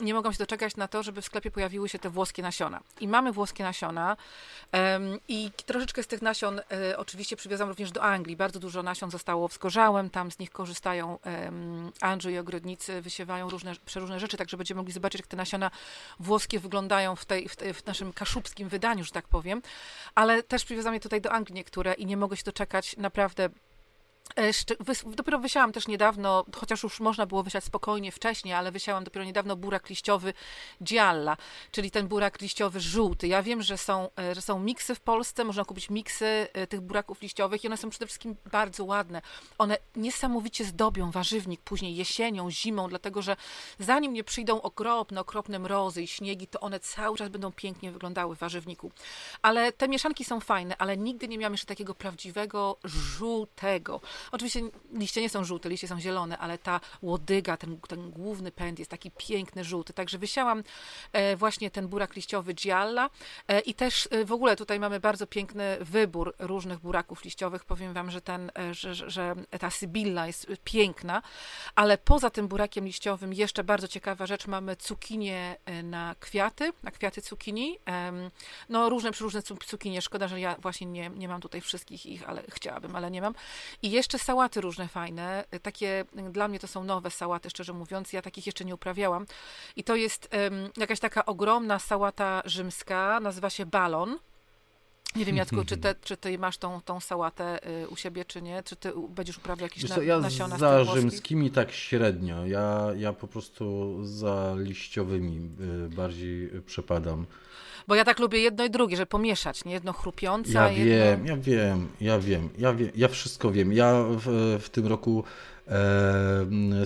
[0.00, 2.80] nie mogą się doczekać na to, żeby w sklepie pojawiły się te włoskie nasiona.
[3.00, 4.16] I mamy włoskie nasiona
[5.28, 8.36] i troszeczkę z tych nasion e, oczywiście przywiozłam również do Anglii.
[8.36, 11.18] Bardzo dużo nasion zostało wskorzałem, tam z nich korzystają
[12.00, 15.70] Andrzej i ogrodnicy, wysiewają różne, przeróżne rzeczy, także będziemy mogli zobaczyć, jak te nasiona
[16.20, 19.62] włoskie wyglądają w, tej, w, tej, w naszym kaszubskim wydaniu, że tak powiem.
[20.14, 23.48] Ale też przywiozłam je tutaj do Anglii niektóre i nie mogę się doczekać naprawdę
[25.06, 29.56] dopiero wysiałam też niedawno, chociaż już można było wysiać spokojnie wcześniej, ale wysiałam dopiero niedawno
[29.56, 30.32] burak liściowy
[30.84, 31.36] Gialla,
[31.70, 33.28] czyli ten burak liściowy żółty.
[33.28, 36.80] Ja wiem, że są, e, że są miksy w Polsce, można kupić miksy e, tych
[36.80, 39.22] buraków liściowych i one są przede wszystkim bardzo ładne.
[39.58, 43.36] One niesamowicie zdobią warzywnik później jesienią, zimą, dlatego że
[43.78, 48.36] zanim nie przyjdą okropne, okropne mrozy i śniegi, to one cały czas będą pięknie wyglądały
[48.36, 48.92] w warzywniku.
[49.42, 54.00] Ale te mieszanki są fajne, ale nigdy nie miałam jeszcze takiego prawdziwego żółtego.
[54.32, 54.60] Oczywiście
[54.92, 58.90] liście nie są żółte, liście są zielone, ale ta łodyga, ten, ten główny pęd jest
[58.90, 59.92] taki piękny, żółty.
[59.92, 60.62] Także wysiałam
[61.12, 63.10] e, właśnie ten burak liściowy Gialla
[63.48, 67.64] e, i też e, w ogóle tutaj mamy bardzo piękny wybór różnych buraków liściowych.
[67.64, 71.22] Powiem Wam, że, ten, że, że ta Sybilla jest piękna,
[71.74, 77.22] ale poza tym burakiem liściowym jeszcze bardzo ciekawa rzecz, mamy cukinię na kwiaty, na kwiaty
[77.22, 77.78] cukinii.
[78.68, 82.42] No różne, różne cukinie, szkoda, że ja właśnie nie, nie mam tutaj wszystkich ich, ale
[82.48, 83.34] chciałabym, ale nie mam.
[83.82, 85.44] I jeszcze jeszcze sałaty różne fajne.
[85.62, 88.12] Takie dla mnie to są nowe sałaty, szczerze mówiąc.
[88.12, 89.26] Ja takich jeszcze nie uprawiałam.
[89.76, 94.18] I to jest um, jakaś taka ogromna sałata rzymska, nazywa się balon.
[95.16, 98.42] Nie wiem, Jacku, czy, te, czy ty masz tą, tą sałatę y, u siebie, czy
[98.42, 98.62] nie?
[98.62, 102.46] Czy ty będziesz uprawiał jakieś na, ja nasiona za rzymskimi tak średnio.
[102.46, 105.50] Ja, ja po prostu za liściowymi
[105.86, 107.26] y, bardziej przepadam.
[107.88, 109.72] Bo ja tak lubię jedno i drugie, że pomieszać, nie?
[109.72, 110.84] Jedno chrupiące, Ja jedno...
[110.84, 113.72] wiem, ja wiem, ja wiem, ja wiem, ja wszystko wiem.
[113.72, 115.24] Ja w, w tym roku
[115.68, 115.72] e,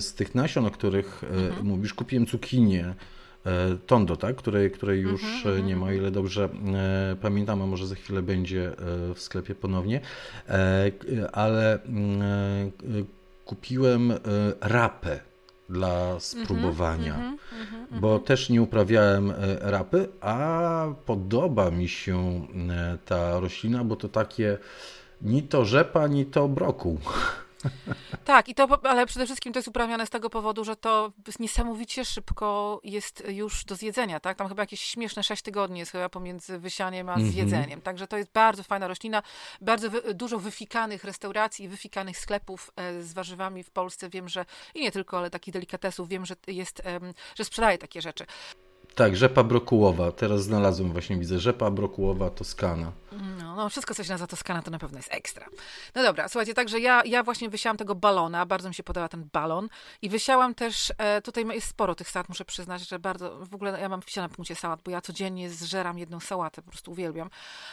[0.01, 1.67] z tych nasion, o których e, mhm.
[1.67, 2.93] mówisz, kupiłem cukinię
[3.85, 4.35] Tondo, tak?
[4.35, 8.21] której, której już Mhm, nie ma, o ile dobrze e, pamiętam, a może za chwilę
[8.21, 8.73] będzie e,
[9.13, 10.01] w sklepie ponownie.
[10.49, 10.91] E,
[11.31, 12.71] ale mm, e,
[13.45, 14.17] kupiłem e,
[14.61, 15.19] rapę
[15.71, 22.97] dla spróbowania, Mhm, mhm, bo też nie uprawiałem e, rapy, a podoba mi się e,
[23.05, 24.57] ta roślina, bo to takie
[25.21, 26.99] ni to rzepa, ni to brokuł.
[28.25, 32.05] Tak, i to, ale przede wszystkim to jest uprawiane z tego powodu, że to niesamowicie
[32.05, 34.37] szybko jest już do zjedzenia, tak?
[34.37, 37.31] Tam chyba jakieś śmieszne 6 tygodni jest chyba pomiędzy wysianiem a Mhm.
[37.31, 37.81] zjedzeniem.
[37.81, 39.23] Także to jest bardzo fajna roślina,
[39.61, 44.09] bardzo wy, dużo wyfikanych restauracji, wyfikanych sklepów e, z warzywami w Polsce.
[44.09, 44.45] Wiem, że
[44.75, 46.81] i nie tylko, ale takich delikatesów, wiem, że jest,
[47.35, 48.25] że sprzedaje takie rzeczy.
[48.95, 50.11] Tak, rzepa brokułowa.
[50.11, 52.91] Teraz znalazłem właśnie, widzę, rzepa brokułowa Toskana.
[53.51, 55.45] No, no, wszystko, co się nazywa Toskana, to na pewno jest ekstra.
[55.95, 59.29] No dobra, słuchajcie, także ja, ja właśnie wysiałam tego balona, bardzo mi się podoba ten
[59.33, 59.69] balon
[60.01, 63.81] i wysiałam też, e, tutaj jest sporo tych sałat, muszę przyznać, że bardzo, w ogóle
[63.81, 67.29] ja mam wisiane na punkcie sałat, bo ja codziennie zżeram jedną sałatę, po prostu uwielbiam,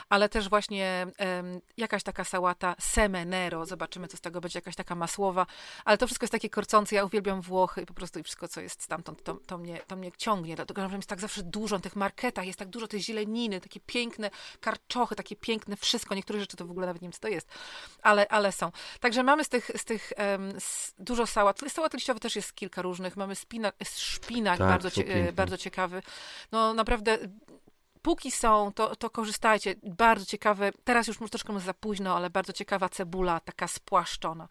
[0.09, 4.95] ale też właśnie em, jakaś taka sałata semenero, zobaczymy, co z tego będzie, jakaś taka
[4.95, 5.47] masłowa,
[5.85, 8.61] ale to wszystko jest takie korcące, ja uwielbiam Włochy i po prostu i wszystko, co
[8.61, 11.83] jest stamtąd, to, to, mnie, to mnie ciągnie, dlatego że jest tak zawsze dużo, na
[11.83, 16.57] tych marketach jest tak dużo tej zieleniny, takie piękne karczochy, takie piękne wszystko, niektóre rzeczy
[16.57, 17.49] to w ogóle nawet nie wiem, co to jest,
[18.03, 18.73] ale, ale są.
[19.01, 22.83] Także mamy z tych, z tych em, z, dużo sałat, sałat liściowych też jest kilka
[22.83, 26.03] różnych, mamy spina, szpinak, Tak, bardzo, cie, bardzo ciekawy,
[26.53, 27.19] no naprawdę
[28.03, 29.75] póki są, to, to korzystajcie.
[29.83, 34.49] Bardzo ciekawe, teraz już może troszkę za późno, ale bardzo ciekawa cebula, taka spłaszczona.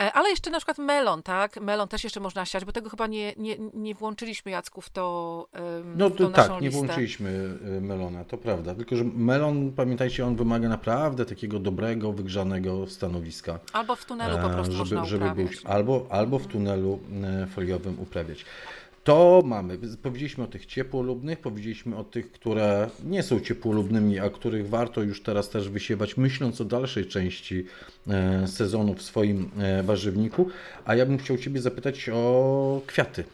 [0.00, 1.60] E, Ale jeszcze na przykład melon, tak?
[1.60, 5.48] Melon też jeszcze można siać, bo tego chyba nie, nie, nie włączyliśmy, Jacku, w to
[5.96, 6.78] No w to tak, nie listę.
[6.84, 7.30] włączyliśmy
[7.78, 8.74] y, melona, to prawda.
[8.74, 13.58] Tylko, że melon, pamiętajcie, on wymaga naprawdę takiego dobrego, wygrzanego stanowiska.
[13.72, 15.48] Albo w tunelu po e, prostu można żeby, żeby uprawiać.
[15.56, 18.44] być, albo, albo w tunelu e, foliowym uprawiać.
[19.08, 19.78] To mamy.
[20.02, 25.22] Powiedzieliśmy o tych ciepłolubnych, powiedzieliśmy o tych, które nie są ciepłolubnymi, a których warto już
[25.22, 27.64] teraz też wysiewać, myśląc o dalszej części
[28.08, 30.48] e, sezonu w swoim e, warzywniku.
[30.84, 33.24] A ja bym chciał Ciebie zapytać o kwiaty.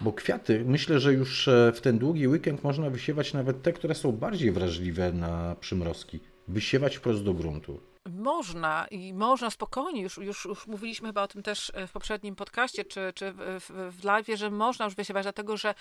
[0.00, 3.94] Bo kwiaty, myślę, że już e, w ten długi weekend można wysiewać nawet te, które
[3.94, 6.20] są bardziej wrażliwe na przymrozki.
[6.48, 7.80] Wysiewać wprost do gruntu.
[8.10, 12.36] Można i można spokojnie, już, już, już mówiliśmy chyba o tym też e, w poprzednim
[12.36, 15.74] podcaście, czy, czy w, w, live, że można już wysiewać, dlatego że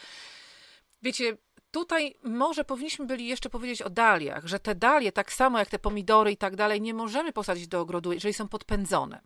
[1.02, 1.38] wiecie,
[1.76, 5.80] tutaj może powinniśmy byli jeszcze powiedzieć o daliach, że te dalie, tak samo jak te
[5.80, 9.22] pomidory i tak dalej, nie możemy posadzić do ogrodu, jeżeli są podpędzone.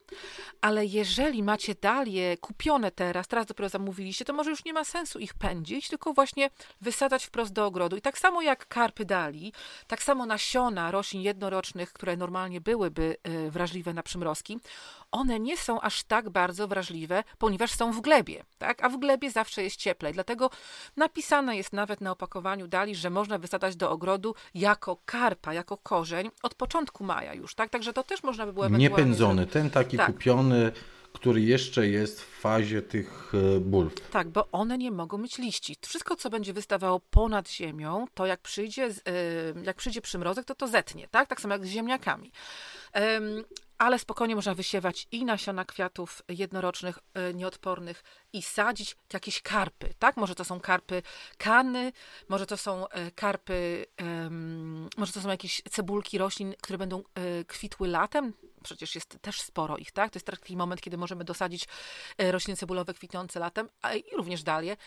[0.62, 5.20] Ale jeżeli macie dalie kupione teraz, teraz dopiero zamówiliście, to może już nie ma sensu
[5.20, 6.50] ich pędzić, tylko właśnie
[6.82, 7.98] wysadzać wprost do ogrodu.
[7.98, 9.54] I tak samo jak karpy dali,
[9.88, 14.60] tak samo nasiona roślin jednorocznych, które normalnie byłyby y, wrażliwe na przymrozki,
[15.12, 18.84] one nie są aż tak bardzo wrażliwe, ponieważ są w glebie, tak?
[18.84, 20.14] A w glebie zawsze jest cieplej.
[20.14, 20.50] Dlatego
[20.98, 26.30] napisane jest nawet na opakowaniu dali, że można wysadzać do ogrodu jako karpa, jako korzeń
[26.44, 27.70] od początku maja już, tak?
[27.70, 30.06] Także to też można by było ewentualnie Niepędzony, ten taki Tak.
[30.06, 30.72] kupiony,
[31.14, 33.94] który jeszcze jest w fazie tych e, bulw.
[34.12, 35.76] Tak, bo one nie mogą mieć liści.
[35.82, 38.94] Wszystko, co będzie wystawało ponad ziemią, to jak przyjdzie, y,
[39.64, 41.28] jak przyjdzie przymrozek, to to zetnie, tak?
[41.28, 42.32] Tak samo jak z ziemniakami.
[43.80, 50.18] Ale spokojnie można wysiewać i nasiona kwiatów jednorocznych, e, nieodpornych i sadzić jakieś karpy, tak?
[50.18, 51.02] Może to są karpy
[51.38, 51.92] kany,
[52.30, 57.04] może to są e, karpy, em, może to są jakieś cebulki roślin, które będą e,
[57.46, 58.34] kwitły latem.
[58.64, 60.12] Przecież jest też sporo ich, tak?
[60.12, 61.68] To jest taki moment, kiedy możemy dosadzić
[62.18, 64.78] rośliny cebulowe kwitnące latem, a i również dalie,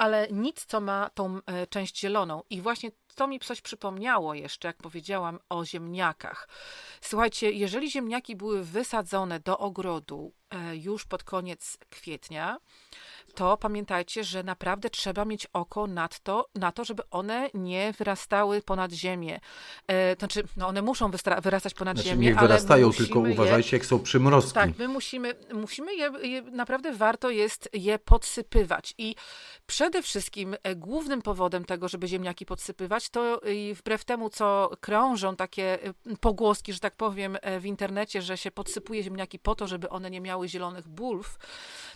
[0.00, 2.42] ale nic, co ma tą e, część zieloną.
[2.50, 6.48] I właśnie to mi coś przypomniało jeszcze, jak powiedziałam o ziemniakach.
[7.00, 12.58] Słuchajcie, jeżeli ziemniaki były wysadzone do ogrodu e, już pod koniec kwietnia,
[13.34, 18.62] to pamiętajcie, że naprawdę trzeba mieć oko nad to, na to, żeby one nie wyrastały
[18.62, 19.40] ponad ziemię.
[19.86, 21.10] E, to znaczy, no one muszą
[21.42, 24.52] wyrastać ponad Znaczy, ziemię, ale my wyrastają, musimy tylko je- uważajcie, jak są przymrozki.
[24.52, 28.94] tak, my musimy, musimy je, je, naprawdę warto jest je podsypywać.
[28.98, 29.14] I
[29.66, 35.36] przede wszystkim e, głównym powodem tego, żeby ziemniaki podsypywać, to e, wbrew temu, co krążą
[35.36, 39.66] takie e, pogłoski, że tak powiem, e, w internecie, że się podsypuje ziemniaki po to,
[39.66, 41.38] żeby one nie miały zielonych bulw,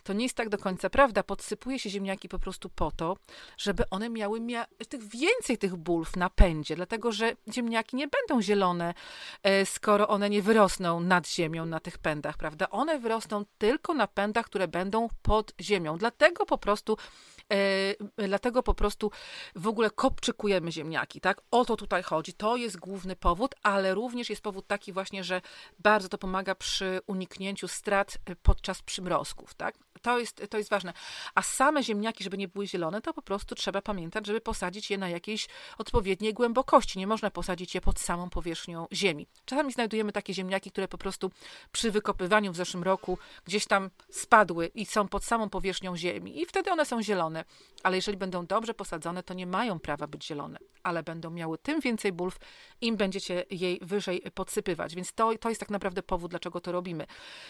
[0.03, 1.23] to nie jest tak do końca prawda.
[1.25, 3.17] Podsypuje się ziemniaki po prostu po to,
[3.59, 8.43] żeby one miały mia- tych więcej tych bulw na pędzie, dlatego że ziemniaki nie będą
[8.43, 8.95] zielone,
[9.43, 12.71] e, skoro one nie wyrosną nad ziemią na tych pędach, prawda?
[12.71, 15.99] One wyrosną tylko na pędach, które będą pod ziemią.
[15.99, 16.97] Dlatego po prostu
[18.17, 19.11] dlatego po prostu
[19.55, 21.21] w ogóle kopczykujemy ziemniaki.
[21.21, 21.41] tak?
[21.51, 22.33] O to tutaj chodzi.
[22.33, 25.41] To jest główny powód, ale również jest powód taki właśnie, że
[25.79, 29.79] bardzo to pomaga przy uniknięciu strat y, podczas przymrozków, tak?
[30.03, 30.93] To jest, to jest ważne.
[31.35, 34.99] A same ziemniaki, żeby nie były zielone, to po prostu trzeba pamiętać, żeby posadzić je
[34.99, 36.99] na jakiejś odpowiedniej głębokości.
[36.99, 39.27] Nie można posadzić je pod samą powierzchnią ziemi.
[39.45, 41.31] Czasami znajdujemy takie ziemniaki, które po prostu
[41.73, 46.47] przy wykopywaniu w zeszłym roku gdzieś tam spadły i są pod samą powierzchnią ziemi i
[46.47, 47.44] wtedy one są zielone.
[47.83, 51.81] Ale jeżeli będą dobrze posadzone, to nie mają prawa być zielone, ale będą miały tym
[51.81, 52.39] więcej bulw,
[52.81, 54.95] im będziecie jej wyżej podsypywać.
[54.95, 57.07] Więc to, to jest tak naprawdę powód, dlaczego to robimy.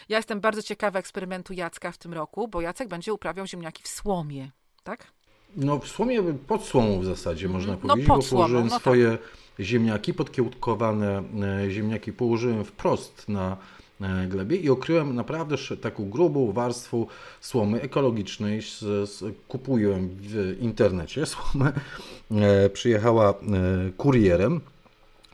[0.09, 3.87] Ja jestem bardzo ciekawa eksperymentu Jacka w tym roku, bo Jacek będzie uprawiał ziemniaki w
[3.87, 4.51] słomie,
[4.83, 5.07] tak?
[5.55, 8.69] No w słomie, pod słomą w zasadzie można no, powiedzieć, pod bo słomą, położyłem no
[8.69, 8.81] tak.
[8.81, 9.17] swoje
[9.59, 11.23] ziemniaki, podkiełkowane
[11.63, 13.57] e, ziemniaki położyłem wprost na
[14.27, 17.05] glebie i okryłem naprawdę taką grubą warstwą
[17.41, 18.61] słomy ekologicznej.
[19.47, 21.71] Kupuję w internecie słomę.
[22.31, 23.33] E, przyjechała e,
[23.97, 24.61] kurierem.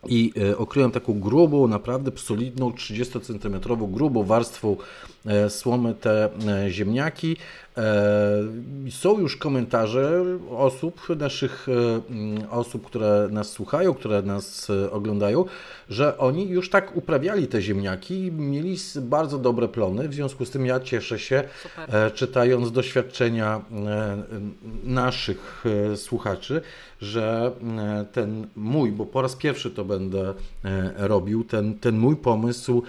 [0.08, 3.60] I e, okryłem taką grubą, naprawdę solidną, 30 cm
[3.92, 4.76] grubą warstwą
[5.26, 7.36] e, słomy te e, ziemniaki.
[7.76, 11.72] E, Są już komentarze osób, naszych e,
[12.10, 15.44] mm, osób, które nas słuchają, które nas e, oglądają,
[15.88, 20.08] że oni już tak uprawiali te ziemniaki i mieli bardzo dobre plony.
[20.08, 22.12] W związku z tym ja cieszę się, Super.
[22.14, 23.60] czytając doświadczenia
[24.84, 25.64] naszych
[25.96, 26.60] słuchaczy,
[27.00, 27.52] że
[28.12, 30.34] ten mój, bo po raz pierwszy to będę
[30.96, 32.82] robił, ten, ten mój pomysł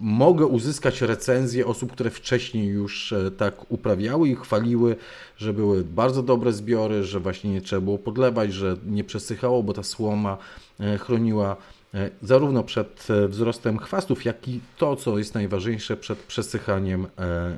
[0.00, 4.96] mogę uzyskać recenzję osób, które wcześniej już e, tak uprawiały i chwaliły,
[5.36, 9.72] że były bardzo dobre zbiory, że właśnie nie trzeba było podlewać, że nie przesychało, bo
[9.72, 10.38] ta słoma
[10.80, 11.56] e, chroniła
[11.94, 17.06] e, zarówno przed wzrostem chwastów, jak i to, co jest najważniejsze, przed przesychaniem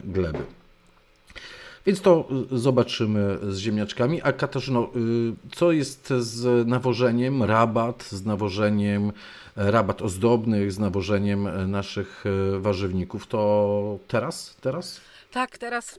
[0.04, 0.38] gleby.
[1.86, 4.22] Więc to zobaczymy z ziemniaczkami.
[4.22, 4.90] A Katarzyno,
[5.52, 9.12] co jest z nawożeniem, rabat, z nawożeniem
[9.56, 13.26] rabat ozdobnych, z nawożeniem e, naszych e, warzywników?
[13.26, 14.56] To teraz?
[14.60, 15.00] Teraz?
[15.30, 15.98] Tak, teraz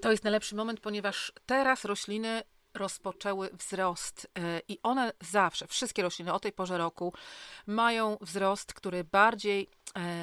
[0.00, 2.42] to jest najlepszy moment, ponieważ teraz rośliny
[2.74, 7.12] rozpoczęły wzrost e, i one zawsze, wszystkie rośliny o tej porze roku
[7.66, 9.68] mają wzrost, który bardziej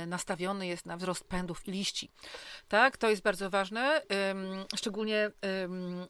[0.08, 2.12] nastawiony jest na wzrost pędów i liści.
[2.68, 4.02] Tak, to jest bardzo ważne,
[4.76, 5.32] szczególnie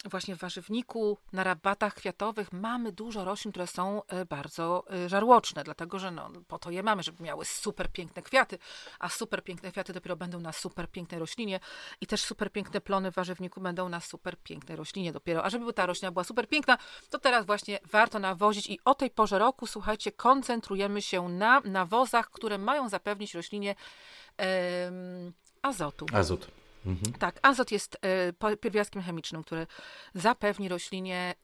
[0.05, 5.63] właśnie w warzywniku, na rabatach kwiatowych mamy dużo roślin, które są e, bardzo e, żarłoczne,
[5.63, 8.57] dlatego że no, po to je mamy, żeby miały super piękne kwiaty,
[8.99, 11.59] a super piękne kwiaty dopiero będą na super pięknej roślinie
[12.01, 15.45] i też super piękne plony w warzywniku będą na super pięknej roślinie dopiero.
[15.45, 16.77] A żeby ta roślina była super piękna,
[17.09, 22.29] to teraz właśnie warto nawozić i o tej porze roku, słuchajcie, koncentrujemy się na nawozach,
[22.29, 23.50] które mają zapewnić roślinie
[24.37, 26.05] em, azotu.
[26.13, 26.47] Azot.
[26.85, 27.13] Mhm.
[27.13, 27.97] Tak, azot jest
[28.41, 29.67] e, pierwiastkiem chemicznym, który
[30.15, 31.35] zapewni roślinie,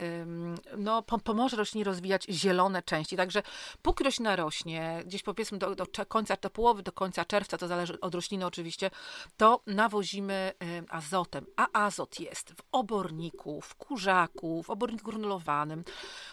[0.78, 3.18] no, pom- pomoże roślinie rozwijać zielone części.
[3.18, 3.44] Także
[3.82, 8.00] póki roślina rośnie, gdzieś powiedzmy do, do końca, do połowy, do końca czerwca, to zależy
[8.00, 8.92] od rośliny oczywiście,
[9.38, 10.52] to nawozimy
[10.90, 11.46] azotem.
[11.56, 15.84] A azot jest w oborniku, w kurzaku, w oborniku granulowanym,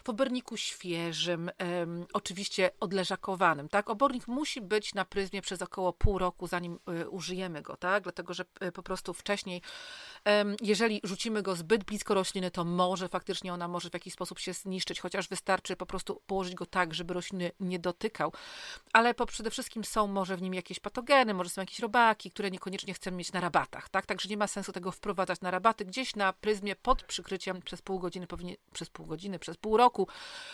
[0.04, 1.50] w oborniku świeżym,
[1.82, 3.68] ym, oczywiście odleżakowanym.
[3.68, 3.90] Tak?
[3.90, 8.02] Obornik musi być na pryzmie przez około pół roku, zanim y, użyjemy go, tak?
[8.02, 9.62] dlatego że y, po prostu wcześniej, em,
[10.62, 14.52] jeżeli rzucimy go zbyt blisko rośliny, to może faktycznie ona może w jakiś sposób się
[14.52, 18.32] zniszczyć, chociaż wystarczy po prostu położyć go tak, żeby rośliny nie dotykał.
[18.92, 22.50] Ale po, przede wszystkim są może w nim jakieś patogeny, może są jakieś robaki, które
[22.50, 24.06] niekoniecznie chcemy mieć na rabatach, tak?
[24.06, 25.84] Także nie ma sensu tego wprowadzać na rabaty.
[25.84, 30.08] Gdzieś na pryzmie pod przykryciem przez pół godziny, powinien, przez pół godziny, przez pół roku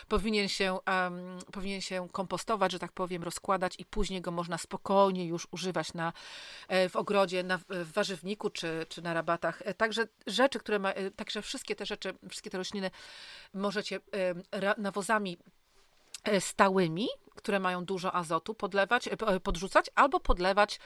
[0.09, 5.27] powinien się, em, powinien się kompostować, że tak powiem, rozkładać i później go można spokojnie
[5.27, 6.13] już używać na,
[6.69, 9.60] e, w ogrodzie, na, w warzywniku czy, czy na rabatach.
[9.65, 12.91] E, Także rzeczy, które ma, e, także wszystkie te rzeczy, wszystkie te rośliny
[13.55, 14.01] możecie
[14.53, 15.39] ra- nawozami
[16.25, 20.81] e, stałymi, które mają dużo azotu, podlewać, e, po- podrzucać albo podlewać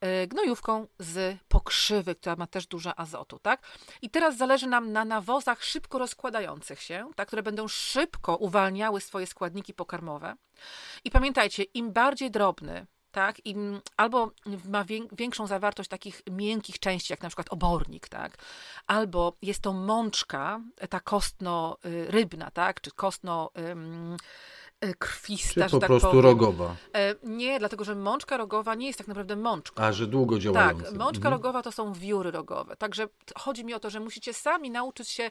[0.00, 3.62] e, gnojówką z pokrzywy, która ma też dużo azotu, tak?
[4.02, 9.26] I teraz zależy nam na nawozach szybko rozkładających się, tak, które będą szybko uwalniały swoje
[9.26, 10.34] składniki pokarmowe.
[11.04, 14.30] I pamiętajcie, im bardziej drobny, tak, im albo
[14.68, 18.38] ma wię- większą zawartość takich miękkich części, jak na przykład obornik, tak,
[18.86, 24.16] albo jest to mączka, ta kostno-rybna, tak, czy kostno ym, y,
[24.98, 26.24] krwista, Czy po tak prostu powiem.
[26.24, 26.76] rogowa?
[26.94, 29.82] E, Nie, dlatego że mączka rogowa nie jest tak naprawdę mączką.
[29.82, 30.84] A, że długo Tak, działająca.
[30.90, 31.32] mączka Mhm.
[31.32, 32.76] rogowa to są wióry rogowe.
[32.76, 35.30] Także chodzi mi o to, że musicie sami nauczyć się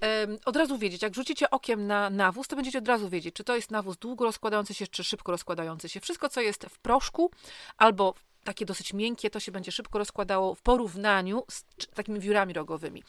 [0.00, 1.02] em, od razu wiedzieć.
[1.02, 4.24] Jak rzucicie okiem na nawóz, to będziecie od razu wiedzieć, czy to jest nawóz długo
[4.24, 6.00] rozkładający się, czy szybko rozkładający się.
[6.00, 7.30] Wszystko, co jest w proszku
[7.76, 13.02] albo takie dosyć miękkie, to się będzie szybko rozkładało w porównaniu z takimi wiórami rogowymi.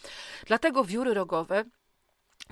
[0.47, 1.63] Dlatego wióry rogowe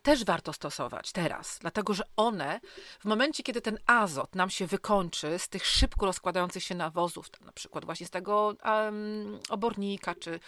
[0.04, 2.60] też warto stosować teraz, dlatego że one
[3.00, 7.52] w momencie, kiedy ten azot nam się wykończy z tych szybko rozkładających się nawozów, na
[7.52, 10.40] przykład właśnie z tego um, obornika, czy,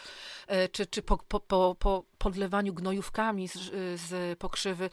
[0.47, 3.59] e, czy, czy po, po, po, po podlewaniu gnojówkami z,
[4.01, 4.89] z pokrzywy,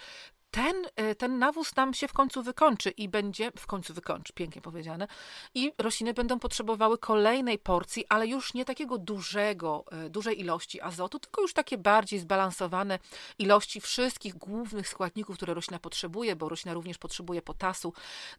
[0.52, 4.62] ten, e, ten nawóz nam się w końcu wykończy i będzie, w końcu wykończy, pięknie
[4.62, 5.08] powiedziane,
[5.54, 11.18] i rośliny będą potrzebowały kolejnej porcji, ale już nie takiego dużego, e, dużej ilości azotu,
[11.18, 12.98] tylko już takie bardziej zbalansowane
[13.38, 17.92] ilości wszystkich głównych składników, które roślina potrzebuje, bo roślina również potrzebuje potasu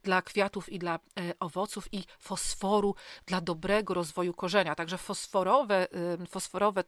[0.04, 1.00] dla kwiatów i dla e,
[1.40, 2.96] owoców i fosforu
[3.26, 4.76] dla dobrego rozwoju korzenia.
[4.76, 5.88] Także fosforowe,
[6.30, 6.84] fosforowe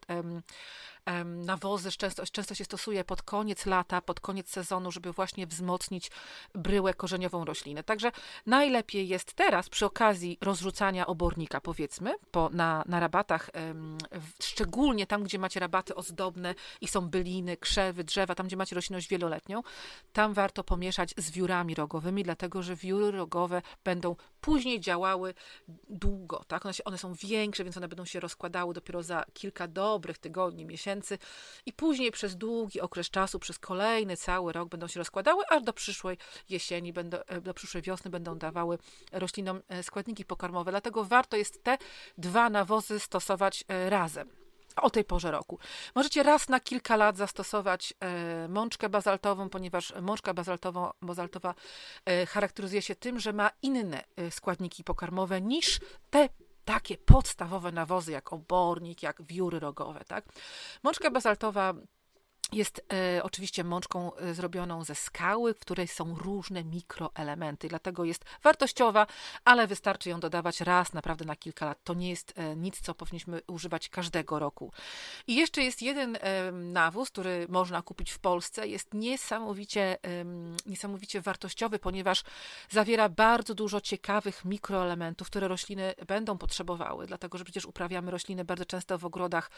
[1.25, 6.11] nawozy często, często się stosuje pod koniec lata, pod koniec sezonu, żeby właśnie wzmocnić
[6.53, 7.84] bryłę korzeniową rośliny.
[7.84, 8.11] Także
[8.45, 13.49] najlepiej jest teraz przy okazji rozrzucania obornika, powiedzmy, po, na, na rabatach,
[14.41, 19.07] szczególnie tam, gdzie macie rabaty ozdobne i są byliny, krzewy, drzewa, tam, gdzie macie roślinność
[19.07, 19.61] wieloletnią,
[20.13, 24.15] tam warto pomieszać z wiórami rogowymi, dlatego że wióry rogowe będą
[24.45, 25.33] później działały
[25.89, 26.65] długo, tak?
[26.65, 30.65] One, się, one są większe, więc one będą się rozkładały dopiero za kilka dobrych tygodni,
[30.65, 31.17] miesięcy
[31.65, 35.73] i później przez długi okres czasu, przez kolejny cały rok będą się rozkładały, aż do
[35.73, 36.17] przyszłej
[36.49, 38.77] jesieni, będą, e, do przyszłej wiosny będą dawały
[39.11, 40.71] roślinom e, składniki pokarmowe.
[40.71, 41.77] Dlatego warto jest te
[42.17, 44.44] dwa nawozy stosować e, razem
[44.82, 45.59] o tej porze roku.
[45.95, 51.55] Możecie raz na kilka lat zastosować e, mączkę bazaltową, ponieważ mączka bazaltowa, bazaltowa
[52.05, 56.30] e, charakteryzuje się tym, że ma inne e, składniki pokarmowe niż te
[56.65, 60.03] takie podstawowe nawozy, jak obornik, jak wióry rogowe.
[60.07, 60.26] Tak?
[60.84, 61.73] Mączka bazaltowa
[62.53, 68.25] jest e, oczywiście mączką e, zrobioną ze skały, w której są różne mikroelementy, dlatego jest
[68.43, 69.07] wartościowa,
[69.45, 71.77] ale wystarczy ją dodawać raz, naprawdę na kilka lat.
[71.83, 74.71] To nie jest e, nic, co powinniśmy używać każdego roku.
[75.27, 78.67] I jeszcze jest jeden e, nawóz, który można kupić w Polsce.
[78.67, 79.97] Jest niesamowicie,
[80.65, 82.23] niesamowicie wartościowy, ponieważ
[82.69, 88.65] zawiera bardzo dużo ciekawych mikroelementów, które rośliny będą potrzebowały, dlatego że przecież uprawiamy rośliny bardzo
[88.65, 89.51] często w ogrodach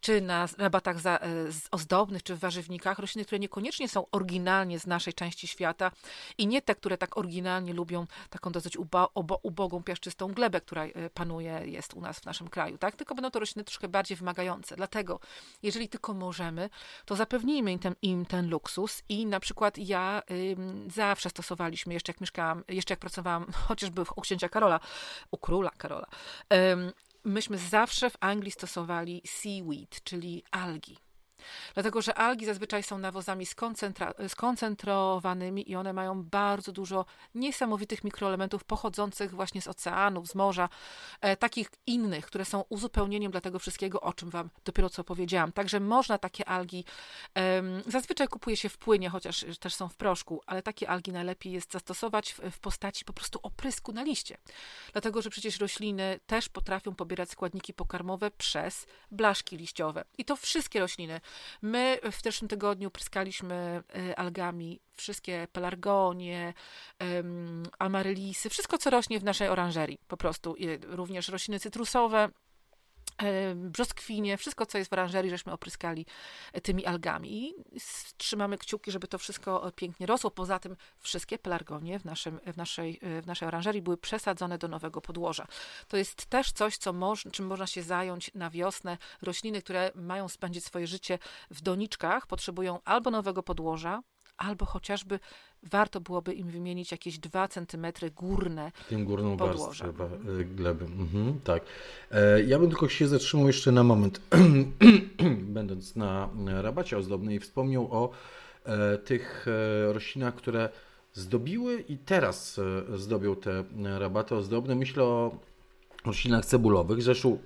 [0.00, 1.28] czy na rabatach za, e,
[1.70, 5.90] ozdobnych, czy w warzywnikach, rośliny, które niekoniecznie są oryginalnie z naszej części świata
[6.38, 9.10] i nie te, które tak oryginalnie lubią taką dosyć ubo,
[9.42, 12.96] ubogą, piaszczystą glebę, która e, panuje, jest u nas w naszym kraju, tak?
[12.96, 14.76] Tylko będą to rośliny troszkę bardziej wymagające.
[14.76, 15.20] Dlatego,
[15.62, 16.70] jeżeli tylko możemy,
[17.04, 20.22] to zapewnijmy im ten, im ten luksus i na przykład ja
[20.94, 24.80] zawsze stosowaliśmy, jeszcze jak mieszkałam, jeszcze jak pracowałam chociażby u księcia Karola,
[25.30, 26.06] u króla Karola,
[27.24, 31.07] myśmy zawsze w Anglii stosowali seaweed, czyli algi.
[31.74, 33.46] Dlatego, że algi zazwyczaj są nawozami
[34.28, 40.68] skoncentrowanymi i one mają bardzo dużo niesamowitych mikroelementów pochodzących właśnie z oceanów, z morza,
[41.20, 45.52] e, takich innych, które są uzupełnieniem dla tego wszystkiego, o czym Wam dopiero co powiedziałam.
[45.52, 46.84] Także można takie algi,
[47.36, 51.52] e, zazwyczaj kupuje się w płynie, chociaż też są w proszku, ale takie algi najlepiej
[51.52, 54.38] jest zastosować w, w postaci po prostu oprysku na liście.
[54.92, 60.04] Dlatego, że przecież rośliny też potrafią pobierać składniki pokarmowe przez blaszki liściowe.
[60.18, 61.20] I to wszystkie rośliny,
[61.62, 66.54] My w zeszłym tygodniu pryskaliśmy e, algami wszystkie pelargonie,
[67.78, 70.54] amarylisy, wszystko co rośnie w naszej oranżerii po prostu.
[70.82, 72.28] Również rośliny cytrusowe,
[73.54, 76.06] brzoskwinie, wszystko, co jest w oranżerii, żeśmy opryskali
[76.52, 77.48] e, tymi algami.
[77.48, 77.54] I
[78.16, 80.30] trzymamy kciuki, żeby to wszystko pięknie rosło.
[80.30, 84.68] Poza tym wszystkie pelargonie w, naszym, w, naszej, e, w naszej oranżerii były przesadzone do
[84.68, 85.46] nowego podłoża.
[85.88, 88.98] To jest też coś, co moż, czym można się zająć na wiosnę.
[89.22, 91.18] Rośliny, które mają spędzić swoje życie
[91.50, 94.02] w doniczkach, potrzebują albo nowego podłoża,
[94.38, 95.20] albo chociażby
[95.62, 97.86] warto byłoby im wymienić jakieś 2 cm
[98.16, 99.92] górne Tym górną warstwę
[100.44, 100.84] gleby.
[100.84, 101.62] Mhm, tak.
[102.10, 104.20] E, ja bym tylko się zatrzymał jeszcze na moment,
[105.58, 108.10] będąc na rabacie ozdobnej wspomniał o
[108.64, 110.68] e, tych e, roślinach, które
[111.12, 112.60] zdobiły i teraz
[112.94, 113.64] zdobią te
[113.98, 114.74] rabaty ozdobne.
[114.74, 115.38] Myślę o
[116.04, 117.38] roślinach cebulowych, zresztą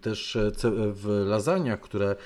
[0.00, 0.38] też
[0.92, 2.16] w lasagniach, które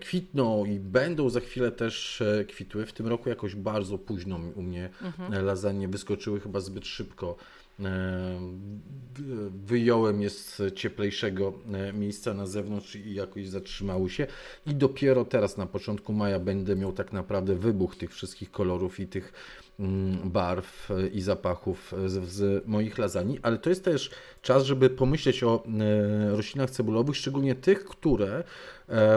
[0.00, 2.86] kwitną i będą za chwilę też e, kwitły.
[2.86, 5.44] W tym roku jakoś bardzo późno u mnie mhm.
[5.44, 7.36] lasagne wyskoczyły chyba zbyt szybko.
[7.80, 8.40] E,
[9.66, 11.52] wyjąłem je z cieplejszego
[11.94, 14.26] miejsca na zewnątrz i jakoś zatrzymały się.
[14.66, 19.06] I dopiero teraz na początku maja będę miał tak naprawdę wybuch tych wszystkich kolorów i
[19.06, 19.32] tych
[20.24, 24.10] barw i zapachów z, z moich lasagne, ale to jest też
[24.42, 25.62] czas, żeby pomyśleć o
[26.30, 28.44] roślinach cebulowych, szczególnie tych, które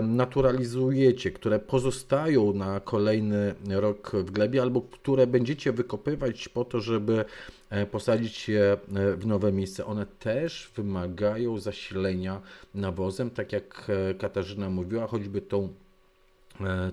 [0.03, 7.25] naturalizujecie, które pozostają na kolejny rok w glebie, albo które będziecie wykopywać po to, żeby
[7.69, 8.77] e, posadzić je e,
[9.15, 9.85] w nowe miejsce.
[9.85, 12.41] One też wymagają zasilenia
[12.75, 15.73] nawozem, tak jak e, Katarzyna mówiła, choćby tą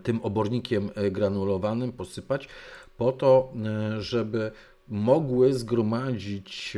[0.03, 2.49] tym obornikiem granulowanym posypać
[3.01, 3.53] po to,
[3.99, 4.53] żeby
[4.89, 6.77] mogły zgromadzić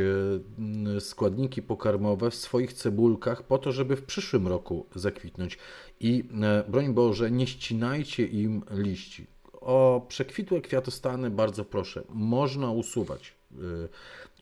[1.01, 5.59] składniki pokarmowe w swoich cebulkach po to, żeby w przyszłym roku zakwitnąć.
[6.01, 6.25] I
[6.69, 9.27] broń Boże, nie ścinajcie im liści.
[9.53, 13.35] O przekwitłe kwiatostany bardzo proszę, można usuwać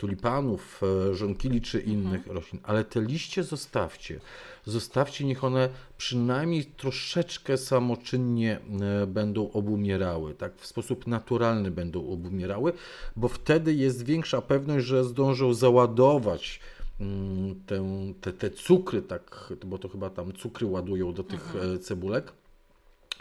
[0.01, 0.81] tulipanów,
[1.11, 2.37] y, żonkili czy innych mhm.
[2.37, 4.21] roślin, ale te liście zostawcie.
[4.65, 8.59] Zostawcie, niech one przynajmniej troszeczkę samoczynnie
[9.03, 12.73] y, będą obumierały, tak w sposób naturalny będą obumierały,
[13.17, 16.61] bo wtedy jest większa pewność, że zdążą załadować
[17.01, 17.85] mm, te,
[18.21, 21.81] te, te cukry, tak, bo to chyba tam cukry ładują do tych mhm.
[21.81, 22.33] cebulek,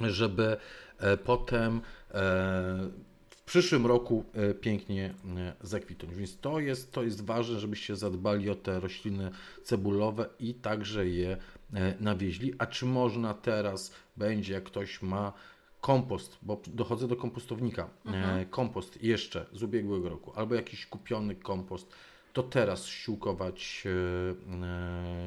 [0.01, 0.57] żeby
[0.99, 1.81] E, potem
[2.13, 2.89] e,
[3.49, 5.13] przyszłym roku e, pięknie
[5.61, 6.15] zakwitnąć.
[6.15, 9.31] Więc to jest, to jest ważne, żebyście zadbali o te rośliny
[9.63, 11.37] cebulowe i także je
[11.99, 12.53] nawieźli.
[12.57, 15.33] A czy można teraz będzie, jak ktoś ma
[15.81, 18.45] kompost, bo dochodzę do kompostownika, mhm.
[18.45, 21.93] kompost jeszcze z ubiegłego roku, albo jakiś kupiony kompost,
[22.43, 23.89] to teraz ściółkować e,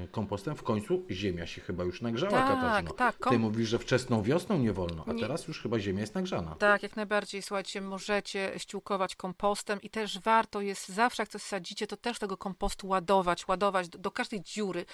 [0.05, 0.57] e, kompostem.
[0.57, 2.93] W końcu ziemia się chyba już nagrzała, tak, Katarzyno.
[2.93, 3.33] Tak, kom...
[3.33, 5.21] Ty mówisz, że wczesną wiosną nie wolno, a nie.
[5.21, 6.55] teraz już chyba ziemia jest nagrzana.
[6.55, 7.43] Tak, jak najbardziej.
[7.43, 12.37] Słuchajcie, możecie ściółkować kompostem i też warto jest zawsze, jak coś sadzicie, to też tego
[12.37, 14.85] kompostu ładować, ładować do, do każdej dziury.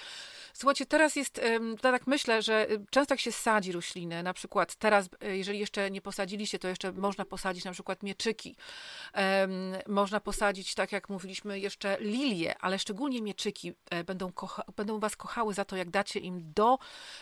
[0.61, 1.40] Słuchajcie, teraz jest,
[1.80, 5.90] tak myślę, że y, często jak się sadzi rośliny, na przykład teraz, y, jeżeli jeszcze
[5.90, 8.56] nie posadziliście, to jeszcze można posadzić na przykład mieczyki.
[9.86, 15.16] Można posadzić, tak jak mówiliśmy, jeszcze lilie, ale szczególnie mieczyki e, będą, kocha, będą was
[15.16, 16.78] kochały za to, jak dacie im do,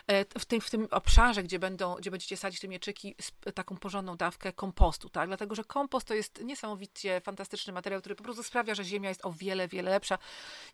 [0.07, 3.15] e, w tym, w tym obszarze, gdzie, będą, gdzie będziecie sadzić te mieczyki,
[3.55, 5.29] taką porządną dawkę kompostu, tak?
[5.29, 9.27] Dlatego, że kompost to jest niesamowicie fantastyczny materiał, który po prostu sprawia, że ziemia jest
[9.27, 10.19] o wiele, wiele lepsza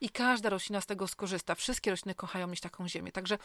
[0.01, 1.55] i każda roślina z tego skorzysta.
[1.55, 3.13] Wszystkie rośliny kochają mieć taką ziemię.
[3.13, 3.39] Także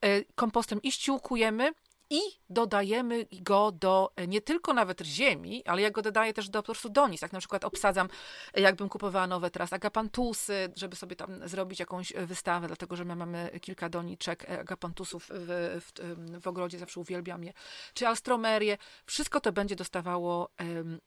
[0.00, 1.72] e, kompostem i ściółkujemy,
[2.12, 6.62] i dodajemy go do e, nie tylko nawet ziemi, ale ja go dodaję też do,
[6.62, 7.20] po prostu do nic.
[7.20, 8.08] Tak na przykład obsadzam,
[8.54, 13.16] e, jakbym kupowała nowe teraz agapantusy, żeby sobie tam zrobić jakąś wystawę, dlatego że my
[13.16, 17.52] mamy kilka doniczek agapantusów w, w, w ogrodzie, zawsze uwielbiam je,
[17.94, 18.78] czy alstromerię.
[19.06, 20.48] Wszystko to będzie dostawało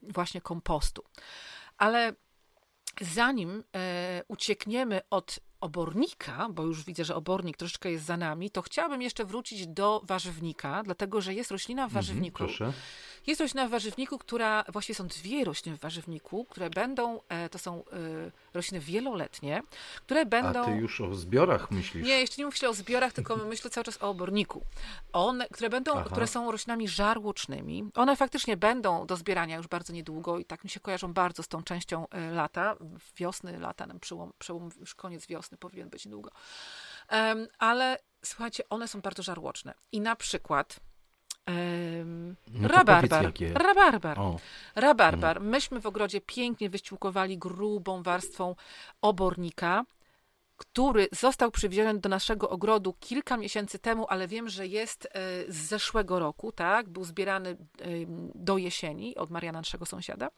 [0.02, 1.04] właśnie kompostu.
[1.78, 2.14] Ale
[3.02, 3.64] zanim
[4.28, 9.26] uciekniemy od obornika, bo już widzę, że obornik troszeczkę jest za nami, to chciałabym jeszcze
[9.26, 12.38] wrócić do warzywnika, dlatego że jest roślina w mhm, warzywniku.
[12.38, 12.74] proszę.
[13.28, 17.60] Jest roślina w warzywniku, która, właściwie są dwie rośliny w warzywniku, które będą, e, to
[17.60, 19.64] są e, rośliny wieloletnie,
[20.06, 20.62] które będą...
[20.62, 22.08] A ty już o zbiorach myślisz?
[22.08, 24.62] Nie, jeszcze nie myślę o zbiorach, tylko myślę cały czas o oborniku.
[25.14, 27.90] One, które będą, które są roślinami żarłocznymi.
[27.96, 31.48] One faktycznie będą do zbierania już bardzo niedługo i tak mi się kojarzą bardzo z
[31.48, 32.76] tą częścią e, lata,
[33.18, 36.32] wiosny, lata, przełom, przełom już koniec wiosny powinien być niedługo.
[37.12, 39.74] Um, ale słuchajcie, one są bardzo żarłoczne.
[39.92, 40.80] I na przykład
[42.48, 43.34] no rabarbar.
[43.54, 44.20] Rabarbar.
[44.20, 44.40] O.
[44.76, 45.38] Rabarbar.
[45.38, 45.52] Mhm.
[45.52, 48.56] Myśmy w ogrodzie pięknie wyściółkowali grubą warstwą
[49.02, 49.86] obornika,
[50.58, 55.10] który został przywieziony do naszego ogrodu kilka miesięcy temu, ale wiem, że jest e,
[55.48, 56.90] z zeszłego roku, tak?
[56.90, 57.58] Był zbierany
[58.36, 60.30] do jesieni od Mariana, naszego sąsiada.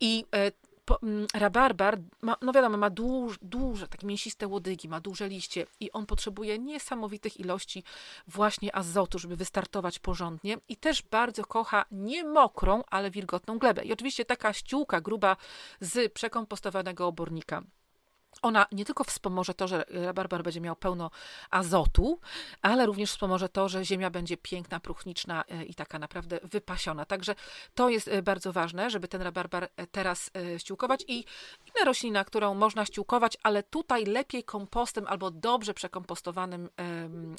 [0.00, 0.52] I e,
[0.84, 5.66] po, mm, rabarbar, ma, no wiadomo, ma duż, duże, takie mięsiste łodygi, ma duże liście
[5.80, 7.84] i on potrzebuje niesamowitych ilości
[8.26, 13.84] właśnie azotu, żeby wystartować porządnie i też bardzo kocha nie mokrą, ale wilgotną glebę.
[13.84, 15.36] I oczywiście taka ściółka gruba
[15.80, 17.62] z przekompostowanego obornika
[18.42, 21.10] ona nie tylko wspomoże to, że rabarbar będzie miał pełno
[21.50, 22.20] azotu,
[22.62, 27.04] ale również wspomoże to, że ziemia będzie piękna, próchniczna e, i taka naprawdę wypasiona.
[27.04, 27.34] Także
[27.74, 31.14] to jest e, bardzo ważne, żeby ten rabarbar e, teraz ściółkować i
[31.66, 36.68] inna roślina, którą można ściółkować, ale tutaj lepiej kompostem albo dobrze przekompostowanym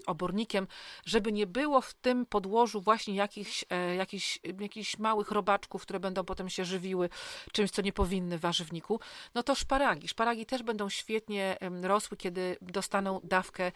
[0.06, 0.68] obornikiem,
[1.06, 3.66] żeby nie było w tym podłożu właśnie jakichś,
[3.98, 7.10] jakichś, jakichś małych robaczków, które będą potem się żywiły
[7.52, 9.00] czymś, co nie powinny w warzywniku,
[9.36, 10.08] no to szparagi.
[10.08, 13.72] Szparagi też będą świetnie rosły, kiedy dostaną dawkę,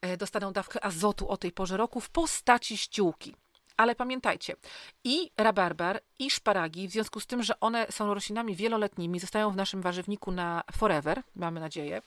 [0.00, 3.34] e, dostaną dawkę azotu o tej porze roku w postaci ściółki.
[3.76, 4.56] Ale pamiętajcie,
[5.04, 9.56] i rabarbar, i szparagi, w związku z tym, że one są roślinami wieloletnimi, zostają w
[9.56, 12.02] naszym warzywniku na forever, mamy nadzieję,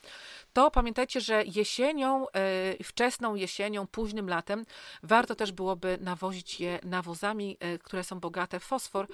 [0.53, 4.65] to pamiętajcie, że jesienią, e, wczesną jesienią, późnym latem
[5.03, 9.07] warto też byłoby nawozić je nawozami, e, które są bogate w fosfor,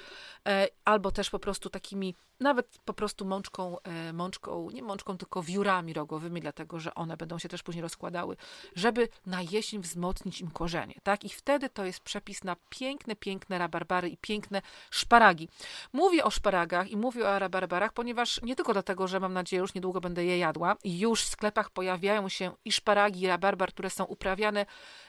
[0.86, 5.94] albo też po prostu takimi nawet po prostu mączką, e, mączką, nie mączką, tylko wiórami
[5.94, 8.38] rogowymi, dlatego że one będą się też później rozkładały,
[8.76, 11.24] żeby na jesień wzmocnić im korzenie, tak?
[11.24, 15.50] I wtedy to jest przepis na piękne, piękne rabarbary i piękne szparagi.
[15.94, 19.74] Mówię o szparagach i mówię o rabarbarach, ponieważ nie tylko dlatego, że mam nadzieję, już
[19.74, 20.76] niedługo będę je jadła.
[20.84, 24.66] Już w sklepach pojawiają się i szparagi, i rabarbar, które są uprawiane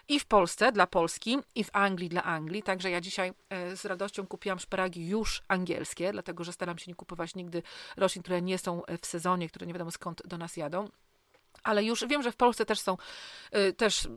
[0.08, 2.62] i w Polsce dla Polski, i w Anglii dla Anglii.
[2.62, 6.94] Także ja dzisiaj e, z radością kupiłam szparagi już angielskie, dlatego że staram się nie
[6.94, 7.62] kupować nigdy
[7.96, 10.88] roślin, które nie są e, w sezonie, które nie wiadomo skąd do nas jadą.
[11.62, 12.96] Ale już wiem, że w Polsce też są,
[13.56, 14.08] y, też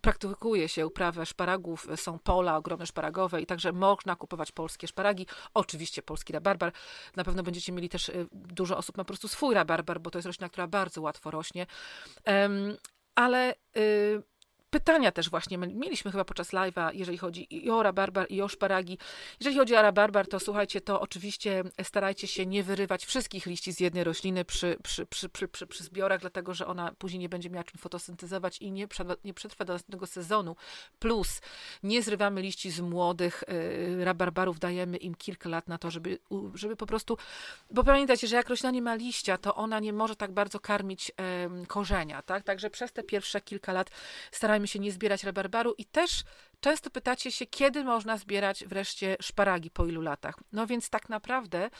[0.00, 5.26] praktykuje się uprawę szparagów, są pola ogromne szparagowe i także można kupować polskie szparagi.
[5.54, 6.72] Oczywiście polski rabarbar.
[7.16, 10.26] Na pewno będziecie mieli też, dużo osób ma po prostu swój rabarbar, bo to jest
[10.26, 11.66] roślina, która bardzo łatwo rośnie.
[13.14, 14.22] Ale y,
[14.70, 18.98] pytania też właśnie mieliśmy chyba podczas live'a, jeżeli chodzi i o rabarbar, i o szparagi.
[19.40, 23.80] Jeżeli chodzi o rabarbar, to słuchajcie, to oczywiście starajcie się nie wyrywać wszystkich liści z
[23.80, 27.50] jednej rośliny przy, przy, przy, przy, przy, przy zbiorach, dlatego że ona później nie będzie
[27.50, 28.86] miała czym fotosyntezować i nie,
[29.24, 30.56] nie przetrwa do następnego sezonu.
[30.98, 31.40] Plus
[31.82, 36.18] nie zrywamy liści z młodych y, rabarbarów, dajemy im kilka lat na to, żeby,
[36.54, 37.16] żeby po prostu,
[37.70, 41.10] bo pamiętajcie, że jak roślina nie ma liścia, to ona nie może tak bardzo karmić
[41.10, 42.42] y, korzenia, tak?
[42.44, 43.90] Także przez te pierwsze kilka lat
[44.32, 46.24] starajmy starajmy się nie zbierać rabarbaru i też
[46.60, 50.34] często pytacie się, kiedy można zbierać wreszcie szparagi po ilu latach.
[50.52, 51.70] No więc tak naprawdę,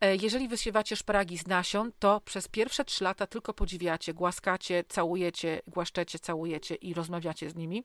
[0.00, 5.62] e, jeżeli wysiewacie szparagi z nasion, to przez pierwsze trzy lata tylko podziwiacie, głaskacie, całujecie,
[5.66, 7.84] głaszczecie, całujecie i rozmawiacie z nimi.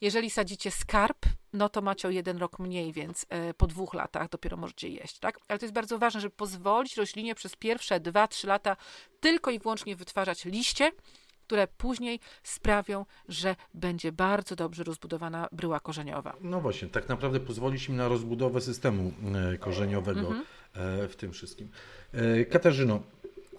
[0.00, 4.28] Jeżeli sadzicie skarb, no to macie o jeden rok mniej, więc e, po dwóch latach
[4.28, 5.38] dopiero możecie jeść, tak?
[5.48, 8.76] Ale to jest bardzo ważne, żeby pozwolić roślinie przez pierwsze dwa, trzy lata
[9.20, 10.92] tylko i wyłącznie wytwarzać liście,
[11.46, 16.36] które później sprawią, że będzie bardzo dobrze rozbudowana bryła korzeniowa.
[16.40, 19.12] No właśnie, tak naprawdę pozwolić im na rozbudowę systemu
[19.52, 20.44] e, korzeniowego mhm.
[20.74, 21.68] E, w tym wszystkim.
[22.12, 23.02] E, Katarzyno,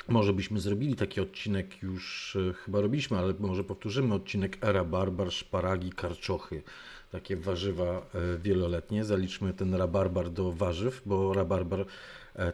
[0.08, 5.92] może byśmy zrobili taki odcinek, już chyba robiliśmy, ale może powtórzymy odcinek Era Barbar, szparagi,
[5.92, 6.64] karczochy.
[7.12, 8.06] Takie warzywa
[8.40, 9.04] wieloletnie.
[9.04, 11.86] Zaliczmy ten rabarbar do warzyw, bo rabarbar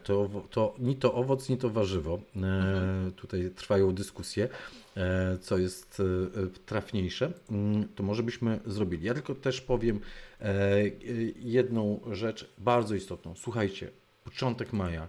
[0.04, 2.20] to, to ni to owoc, ni to warzywo.
[2.36, 3.12] Mhm.
[3.12, 4.50] Tutaj trwają dyskusje.
[4.98, 9.06] E, co jest e, trafniejsze, mm, to może byśmy zrobili.
[9.06, 10.00] Ja tylko też powiem
[10.42, 10.84] e,
[11.40, 13.34] jedną rzecz bardzo istotną.
[13.36, 13.92] Słuchajcie,
[14.24, 15.08] początek maja,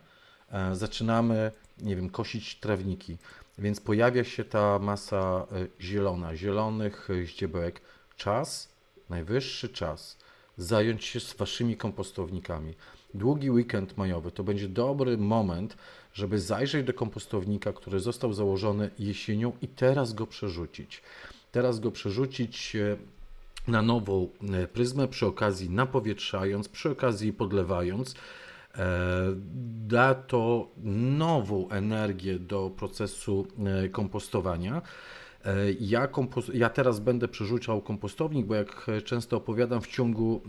[0.72, 3.16] zaczynamy, nie wiem, kosić trawniki,
[3.58, 5.46] więc pojawia się ta masa
[5.80, 7.80] zielona, zielonych ździebełek.
[8.16, 8.68] Czas,
[9.10, 10.18] najwyższy czas
[10.56, 12.74] zająć się z waszymi kompostownikami.
[13.14, 15.76] Długi weekend majowy to będzie dobry moment,
[16.14, 21.02] żeby zajrzeć do kompostownika, który został założony jesienią i teraz go przerzucić.
[21.52, 22.96] Teraz go przerzucić e,
[23.68, 28.14] na nową e, pryzmę, przy okazji napowietrzając, przy okazji podlewając.
[28.74, 28.86] E,
[29.86, 30.68] da to
[31.16, 33.46] nową energię do procesu
[33.92, 34.82] kompostowania.
[35.80, 36.08] Ja,
[36.54, 40.42] ja, teraz będę przerzucał kompostownik, bo jak często opowiadam, w ciągu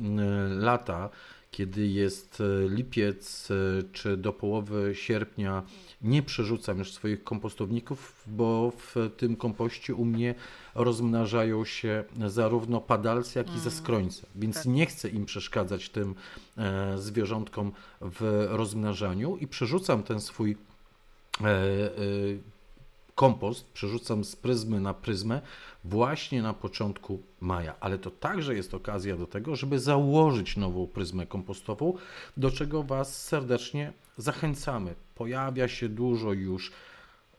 [0.50, 1.10] lata
[1.54, 5.64] kiedy jest e, lipiec e, czy do połowy sierpnia,
[6.02, 10.36] nie przerzucam już swoich kompostowników, bo w tym kompoście u mnie
[10.76, 13.64] rozmnażają się zarówno padalce, jak i mm.
[14.36, 14.66] więc tak.
[14.66, 16.16] nie chcę im przeszkadzać tym
[16.58, 17.72] e, zwierzątkom
[18.02, 20.58] w rozmnażaniu i przerzucam ten swój
[23.16, 25.42] kompost, przerzucam z pryzmy na pryzmę
[25.84, 27.76] właśnie na początku maja.
[27.80, 31.94] Ale to także jest okazja do tego, żeby założyć nową pryzmę kompostową,
[32.38, 34.96] do czego Was serdecznie zachęcamy.
[35.16, 36.72] Pojawia się dużo już,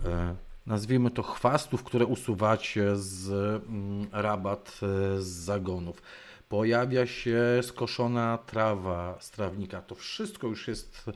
[0.04, 0.34] e,
[0.66, 3.30] nazwijmy to, chwastów, które usuwacie z
[3.68, 6.02] mm, rabat e, z zagonów.
[6.48, 9.82] Pojawia się skoszona trawa z trawnika.
[9.82, 11.10] To wszystko już jest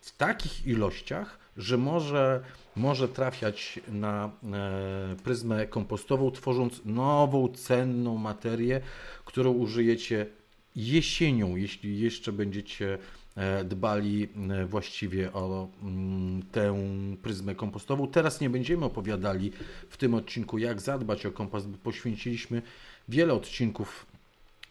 [0.00, 2.42] w takich ilościach, że może,
[2.76, 8.80] może trafiać na e, pryzmę kompostową, tworząc nową, cenną materię,
[9.24, 10.26] którą użyjecie
[10.76, 12.98] jesienią, jeśli jeszcze będziecie
[13.36, 16.76] e, dbali e, właściwie o mm, tę
[17.22, 18.08] pryzmę kompostową.
[18.08, 19.52] Teraz nie będziemy opowiadali
[19.88, 22.62] w tym odcinku, jak zadbać o kompost, bo poświęciliśmy
[23.08, 24.06] wiele odcinków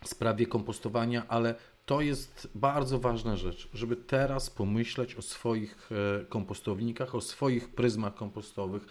[0.05, 1.55] sprawie kompostowania, ale
[1.91, 8.15] to jest bardzo ważna rzecz, żeby teraz pomyśleć o swoich e, kompostownikach, o swoich pryzmach
[8.15, 8.85] kompostowych.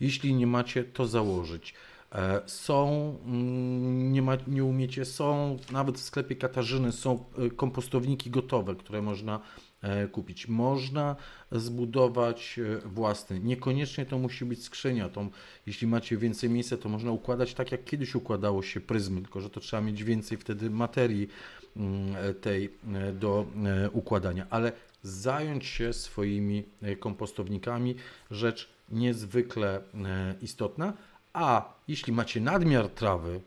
[0.00, 1.74] Jeśli nie macie, to założyć.
[2.12, 8.30] E, są, mm, nie, ma, nie umiecie, są nawet w sklepie Katarzyny są e, kompostowniki
[8.30, 9.40] gotowe, które można
[10.12, 10.48] kupić.
[10.48, 11.16] Można
[11.52, 13.40] zbudować własny.
[13.40, 15.08] Niekoniecznie to musi być skrzynia.
[15.08, 15.28] To,
[15.66, 19.50] jeśli macie więcej miejsca, to można układać tak, jak kiedyś układało się pryzmy, tylko że
[19.50, 21.28] to trzeba mieć więcej wtedy materii
[22.40, 22.64] tej
[22.94, 23.46] e, do
[23.84, 24.72] e, układania, ale
[25.02, 27.94] zająć się swoimi e, kompostownikami,
[28.30, 29.80] rzecz niezwykle
[30.42, 30.92] istotna,
[31.32, 33.40] a jeśli macie nadmiar trawy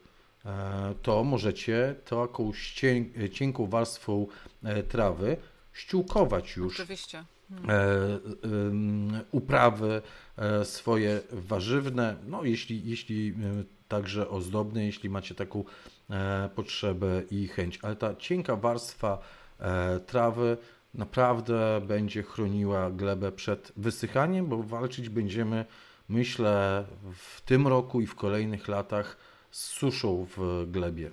[1.02, 2.52] to możecie taką
[3.34, 4.28] cienką warstwą
[4.90, 5.38] trawy
[5.74, 6.74] ściółkować już.
[6.74, 7.24] Oczywiście.
[7.50, 9.22] Hmm.
[9.32, 10.02] Uprawy
[10.64, 13.34] swoje warzywne, no jeśli, jeśli
[13.88, 15.64] także ozdobne, jeśli macie taką
[16.56, 17.80] potrzebę i chęć.
[17.82, 19.18] Ale ta cienka warstwa
[20.06, 20.58] trawy
[20.94, 25.66] naprawdę będzie chroniła glebę przed wysychaniem, bo walczyć będziemy,
[26.10, 29.18] myślę, w tym roku i w kolejnych latach
[29.52, 31.12] z suszą w glebie.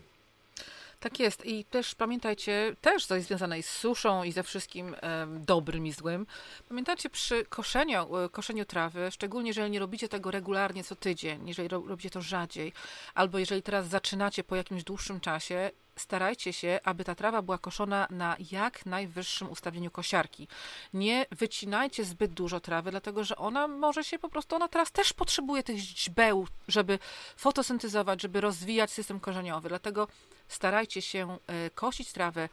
[1.07, 1.46] Tak jest.
[1.46, 6.26] I też pamiętajcie, też jest związane z suszą i ze wszystkim e, dobrym i złym.
[6.68, 11.68] Pamiętajcie przy koszeniu, e, koszeniu trawy, szczególnie jeżeli nie robicie tego regularnie co tydzień, jeżeli
[11.68, 12.72] ro, robicie to rzadziej,
[13.14, 18.07] albo jeżeli teraz zaczynacie po jakimś dłuższym czasie, starajcie się, aby ta trawa była koszona
[18.11, 20.49] na jak najwyższym ustawieniu kosiarki.
[20.94, 25.12] Nie wycinajcie zbyt dużo trawy, dlatego że ona może się po prostu, ona teraz też
[25.12, 26.99] potrzebuje tych źbeł, żeby
[27.36, 29.68] fotosyntezować, żeby rozwijać system korzeniowy.
[29.68, 30.09] Dlatego
[30.49, 32.49] starajcie się e, kosić trawę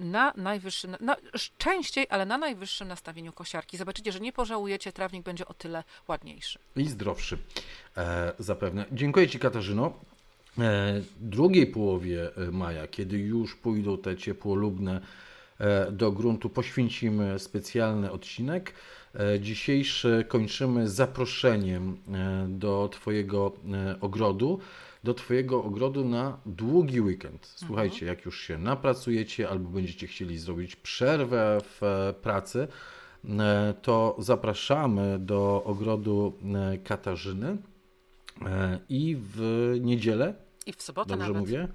[0.00, 1.16] na najwyższym, na,
[1.58, 3.76] częściej, ale na najwyższym nastawieniu kosiarki.
[3.76, 6.58] Zobaczycie, że nie pożałujecie, trawnik będzie o tyle ładniejszy.
[6.76, 7.38] I zdrowszy
[7.96, 8.84] e, zapewne.
[8.92, 9.92] Dziękuję Ci Katarzyno.
[10.58, 15.00] E, drugiej połowie e, maja, kiedy już pójdą te ciepłolubne
[15.58, 18.72] e, do gruntu, poświęcimy specjalny odcinek.
[19.40, 21.96] Dzisiejszy kończymy zaproszeniem
[22.48, 23.52] do Twojego
[24.00, 24.58] ogrodu,
[25.04, 27.46] do Twojego ogrodu na długi weekend.
[27.56, 28.08] Słuchajcie, mhm.
[28.08, 32.68] jak już się napracujecie albo będziecie chcieli zrobić przerwę w pracy,
[33.82, 36.32] to zapraszamy do ogrodu
[36.84, 37.56] Katarzyny
[38.88, 39.40] i w
[39.80, 41.40] niedzielę i w sobotę Dobrze nawet.
[41.40, 41.68] mówię?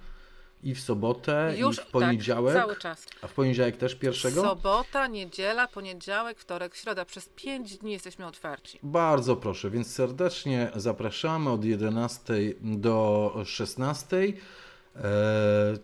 [0.63, 2.55] I w sobotę, Już, i w poniedziałek.
[2.55, 3.07] Tak, cały czas.
[3.21, 4.41] A w poniedziałek też pierwszego?
[4.41, 7.05] Sobota, niedziela, poniedziałek, wtorek, środa.
[7.05, 8.79] Przez pięć dni jesteśmy otwarci.
[8.83, 14.33] Bardzo proszę, więc serdecznie zapraszamy od 11 do 16.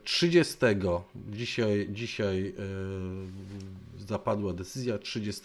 [0.04, 0.58] 30.
[0.66, 2.54] E, dzisiaj, dzisiaj
[4.00, 5.42] e, zapadła decyzja 30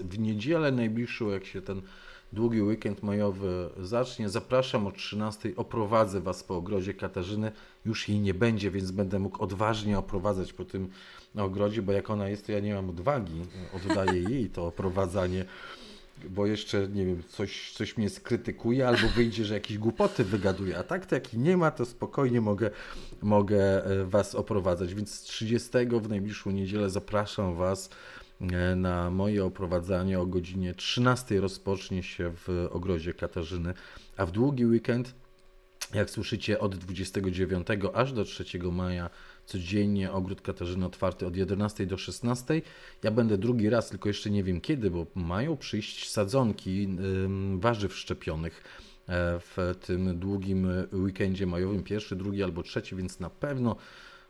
[0.00, 1.82] w niedzielę najbliższą, jak się ten
[2.32, 4.28] długi weekend majowy zacznie.
[4.28, 5.52] Zapraszam o 13.
[5.56, 7.52] Oprowadzę Was po ogrodzie Katarzyny.
[7.84, 10.88] Już jej nie będzie, więc będę mógł odważnie oprowadzać po tym
[11.36, 13.42] ogrodzie, bo jak ona jest, to ja nie mam odwagi.
[13.72, 15.44] Oddaję jej to oprowadzanie
[16.30, 20.82] bo jeszcze, nie wiem, coś, coś mnie skrytykuje, albo wyjdzie, że jakieś głupoty wygaduje, a
[20.82, 22.70] tak to jak nie ma, to spokojnie mogę,
[23.22, 24.94] mogę e, Was oprowadzać.
[24.94, 25.70] Więc 30
[26.02, 27.90] w najbliższą niedzielę zapraszam Was
[28.76, 33.74] na moje oprowadzanie o godzinie 13 rozpocznie się w ogrodzie Katarzyny,
[34.16, 35.14] a w długi weekend,
[35.94, 39.10] jak słyszycie, od 29 aż do 3 maja
[39.46, 42.62] codziennie ogród Katarzyny otwarty od 11 do 16.
[43.02, 46.88] Ja będę drugi raz, tylko jeszcze nie wiem kiedy, bo mają przyjść sadzonki
[47.58, 48.62] warzyw szczepionych
[49.08, 53.76] e, w tym długim weekendzie majowym, pierwszy, drugi albo trzeci, więc na pewno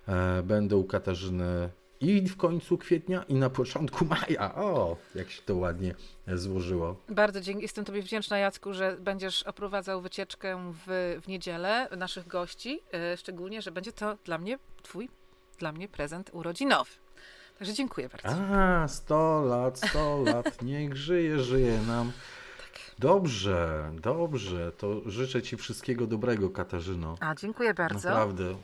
[0.08, 4.54] e, będę u Katarzyny i w końcu kwietnia, i na początku maja.
[4.54, 5.94] O, jak się to ładnie
[6.26, 6.96] złożyło.
[7.08, 7.62] Bardzo dziękuję.
[7.62, 12.80] Jestem Tobie wdzięczna, Jacku, że będziesz oprowadzał wycieczkę w, w niedzielę naszych gości.
[12.92, 15.08] E, szczególnie, że będzie to dla mnie Twój,
[15.58, 16.90] dla mnie prezent urodzinowy.
[17.58, 18.28] Także dziękuję bardzo.
[18.28, 20.62] A, 100 lat, 100 lat.
[20.62, 22.12] Niech żyje, żyje nam.
[22.58, 22.80] Tak.
[22.98, 24.72] Dobrze, dobrze.
[24.72, 27.14] To życzę Ci wszystkiego dobrego, Katarzyno.
[27.20, 28.08] A, dziękuję bardzo.
[28.08, 28.54] Naprawdę.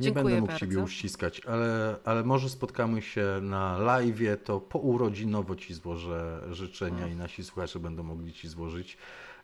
[0.00, 0.66] Nie Dziękuję będę mógł bardzo.
[0.66, 7.08] Ciebie uściskać, ale, ale może spotkamy się na live, to po urodzinowo Ci złożę życzenia
[7.08, 8.98] i nasi słuchacze będą mogli Ci złożyć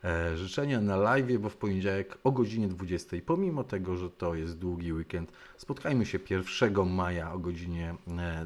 [0.04, 3.16] e, życzenia na live, bo w poniedziałek o godzinie 20.
[3.26, 7.94] Pomimo tego, że to jest długi weekend, spotkajmy się 1 maja o godzinie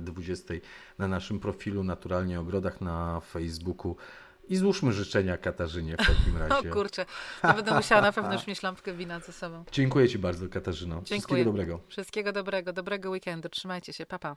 [0.00, 0.60] 20 e,
[0.98, 3.96] na naszym profilu Naturalnie Ogrodach na Facebooku.
[4.50, 6.70] I złóżmy życzenia Katarzynie w takim razie.
[6.70, 7.06] O kurczę,
[7.42, 9.64] to będę musiała na pewno już mieć lampkę wina ze sobą.
[9.72, 10.94] Dziękuję Ci bardzo, Katarzyno.
[10.94, 11.18] Dziękuję.
[11.18, 11.80] Wszystkiego dobrego.
[11.88, 13.48] Wszystkiego dobrego, dobrego weekendu.
[13.48, 14.28] Trzymajcie się, papa.
[14.28, 14.36] Pa.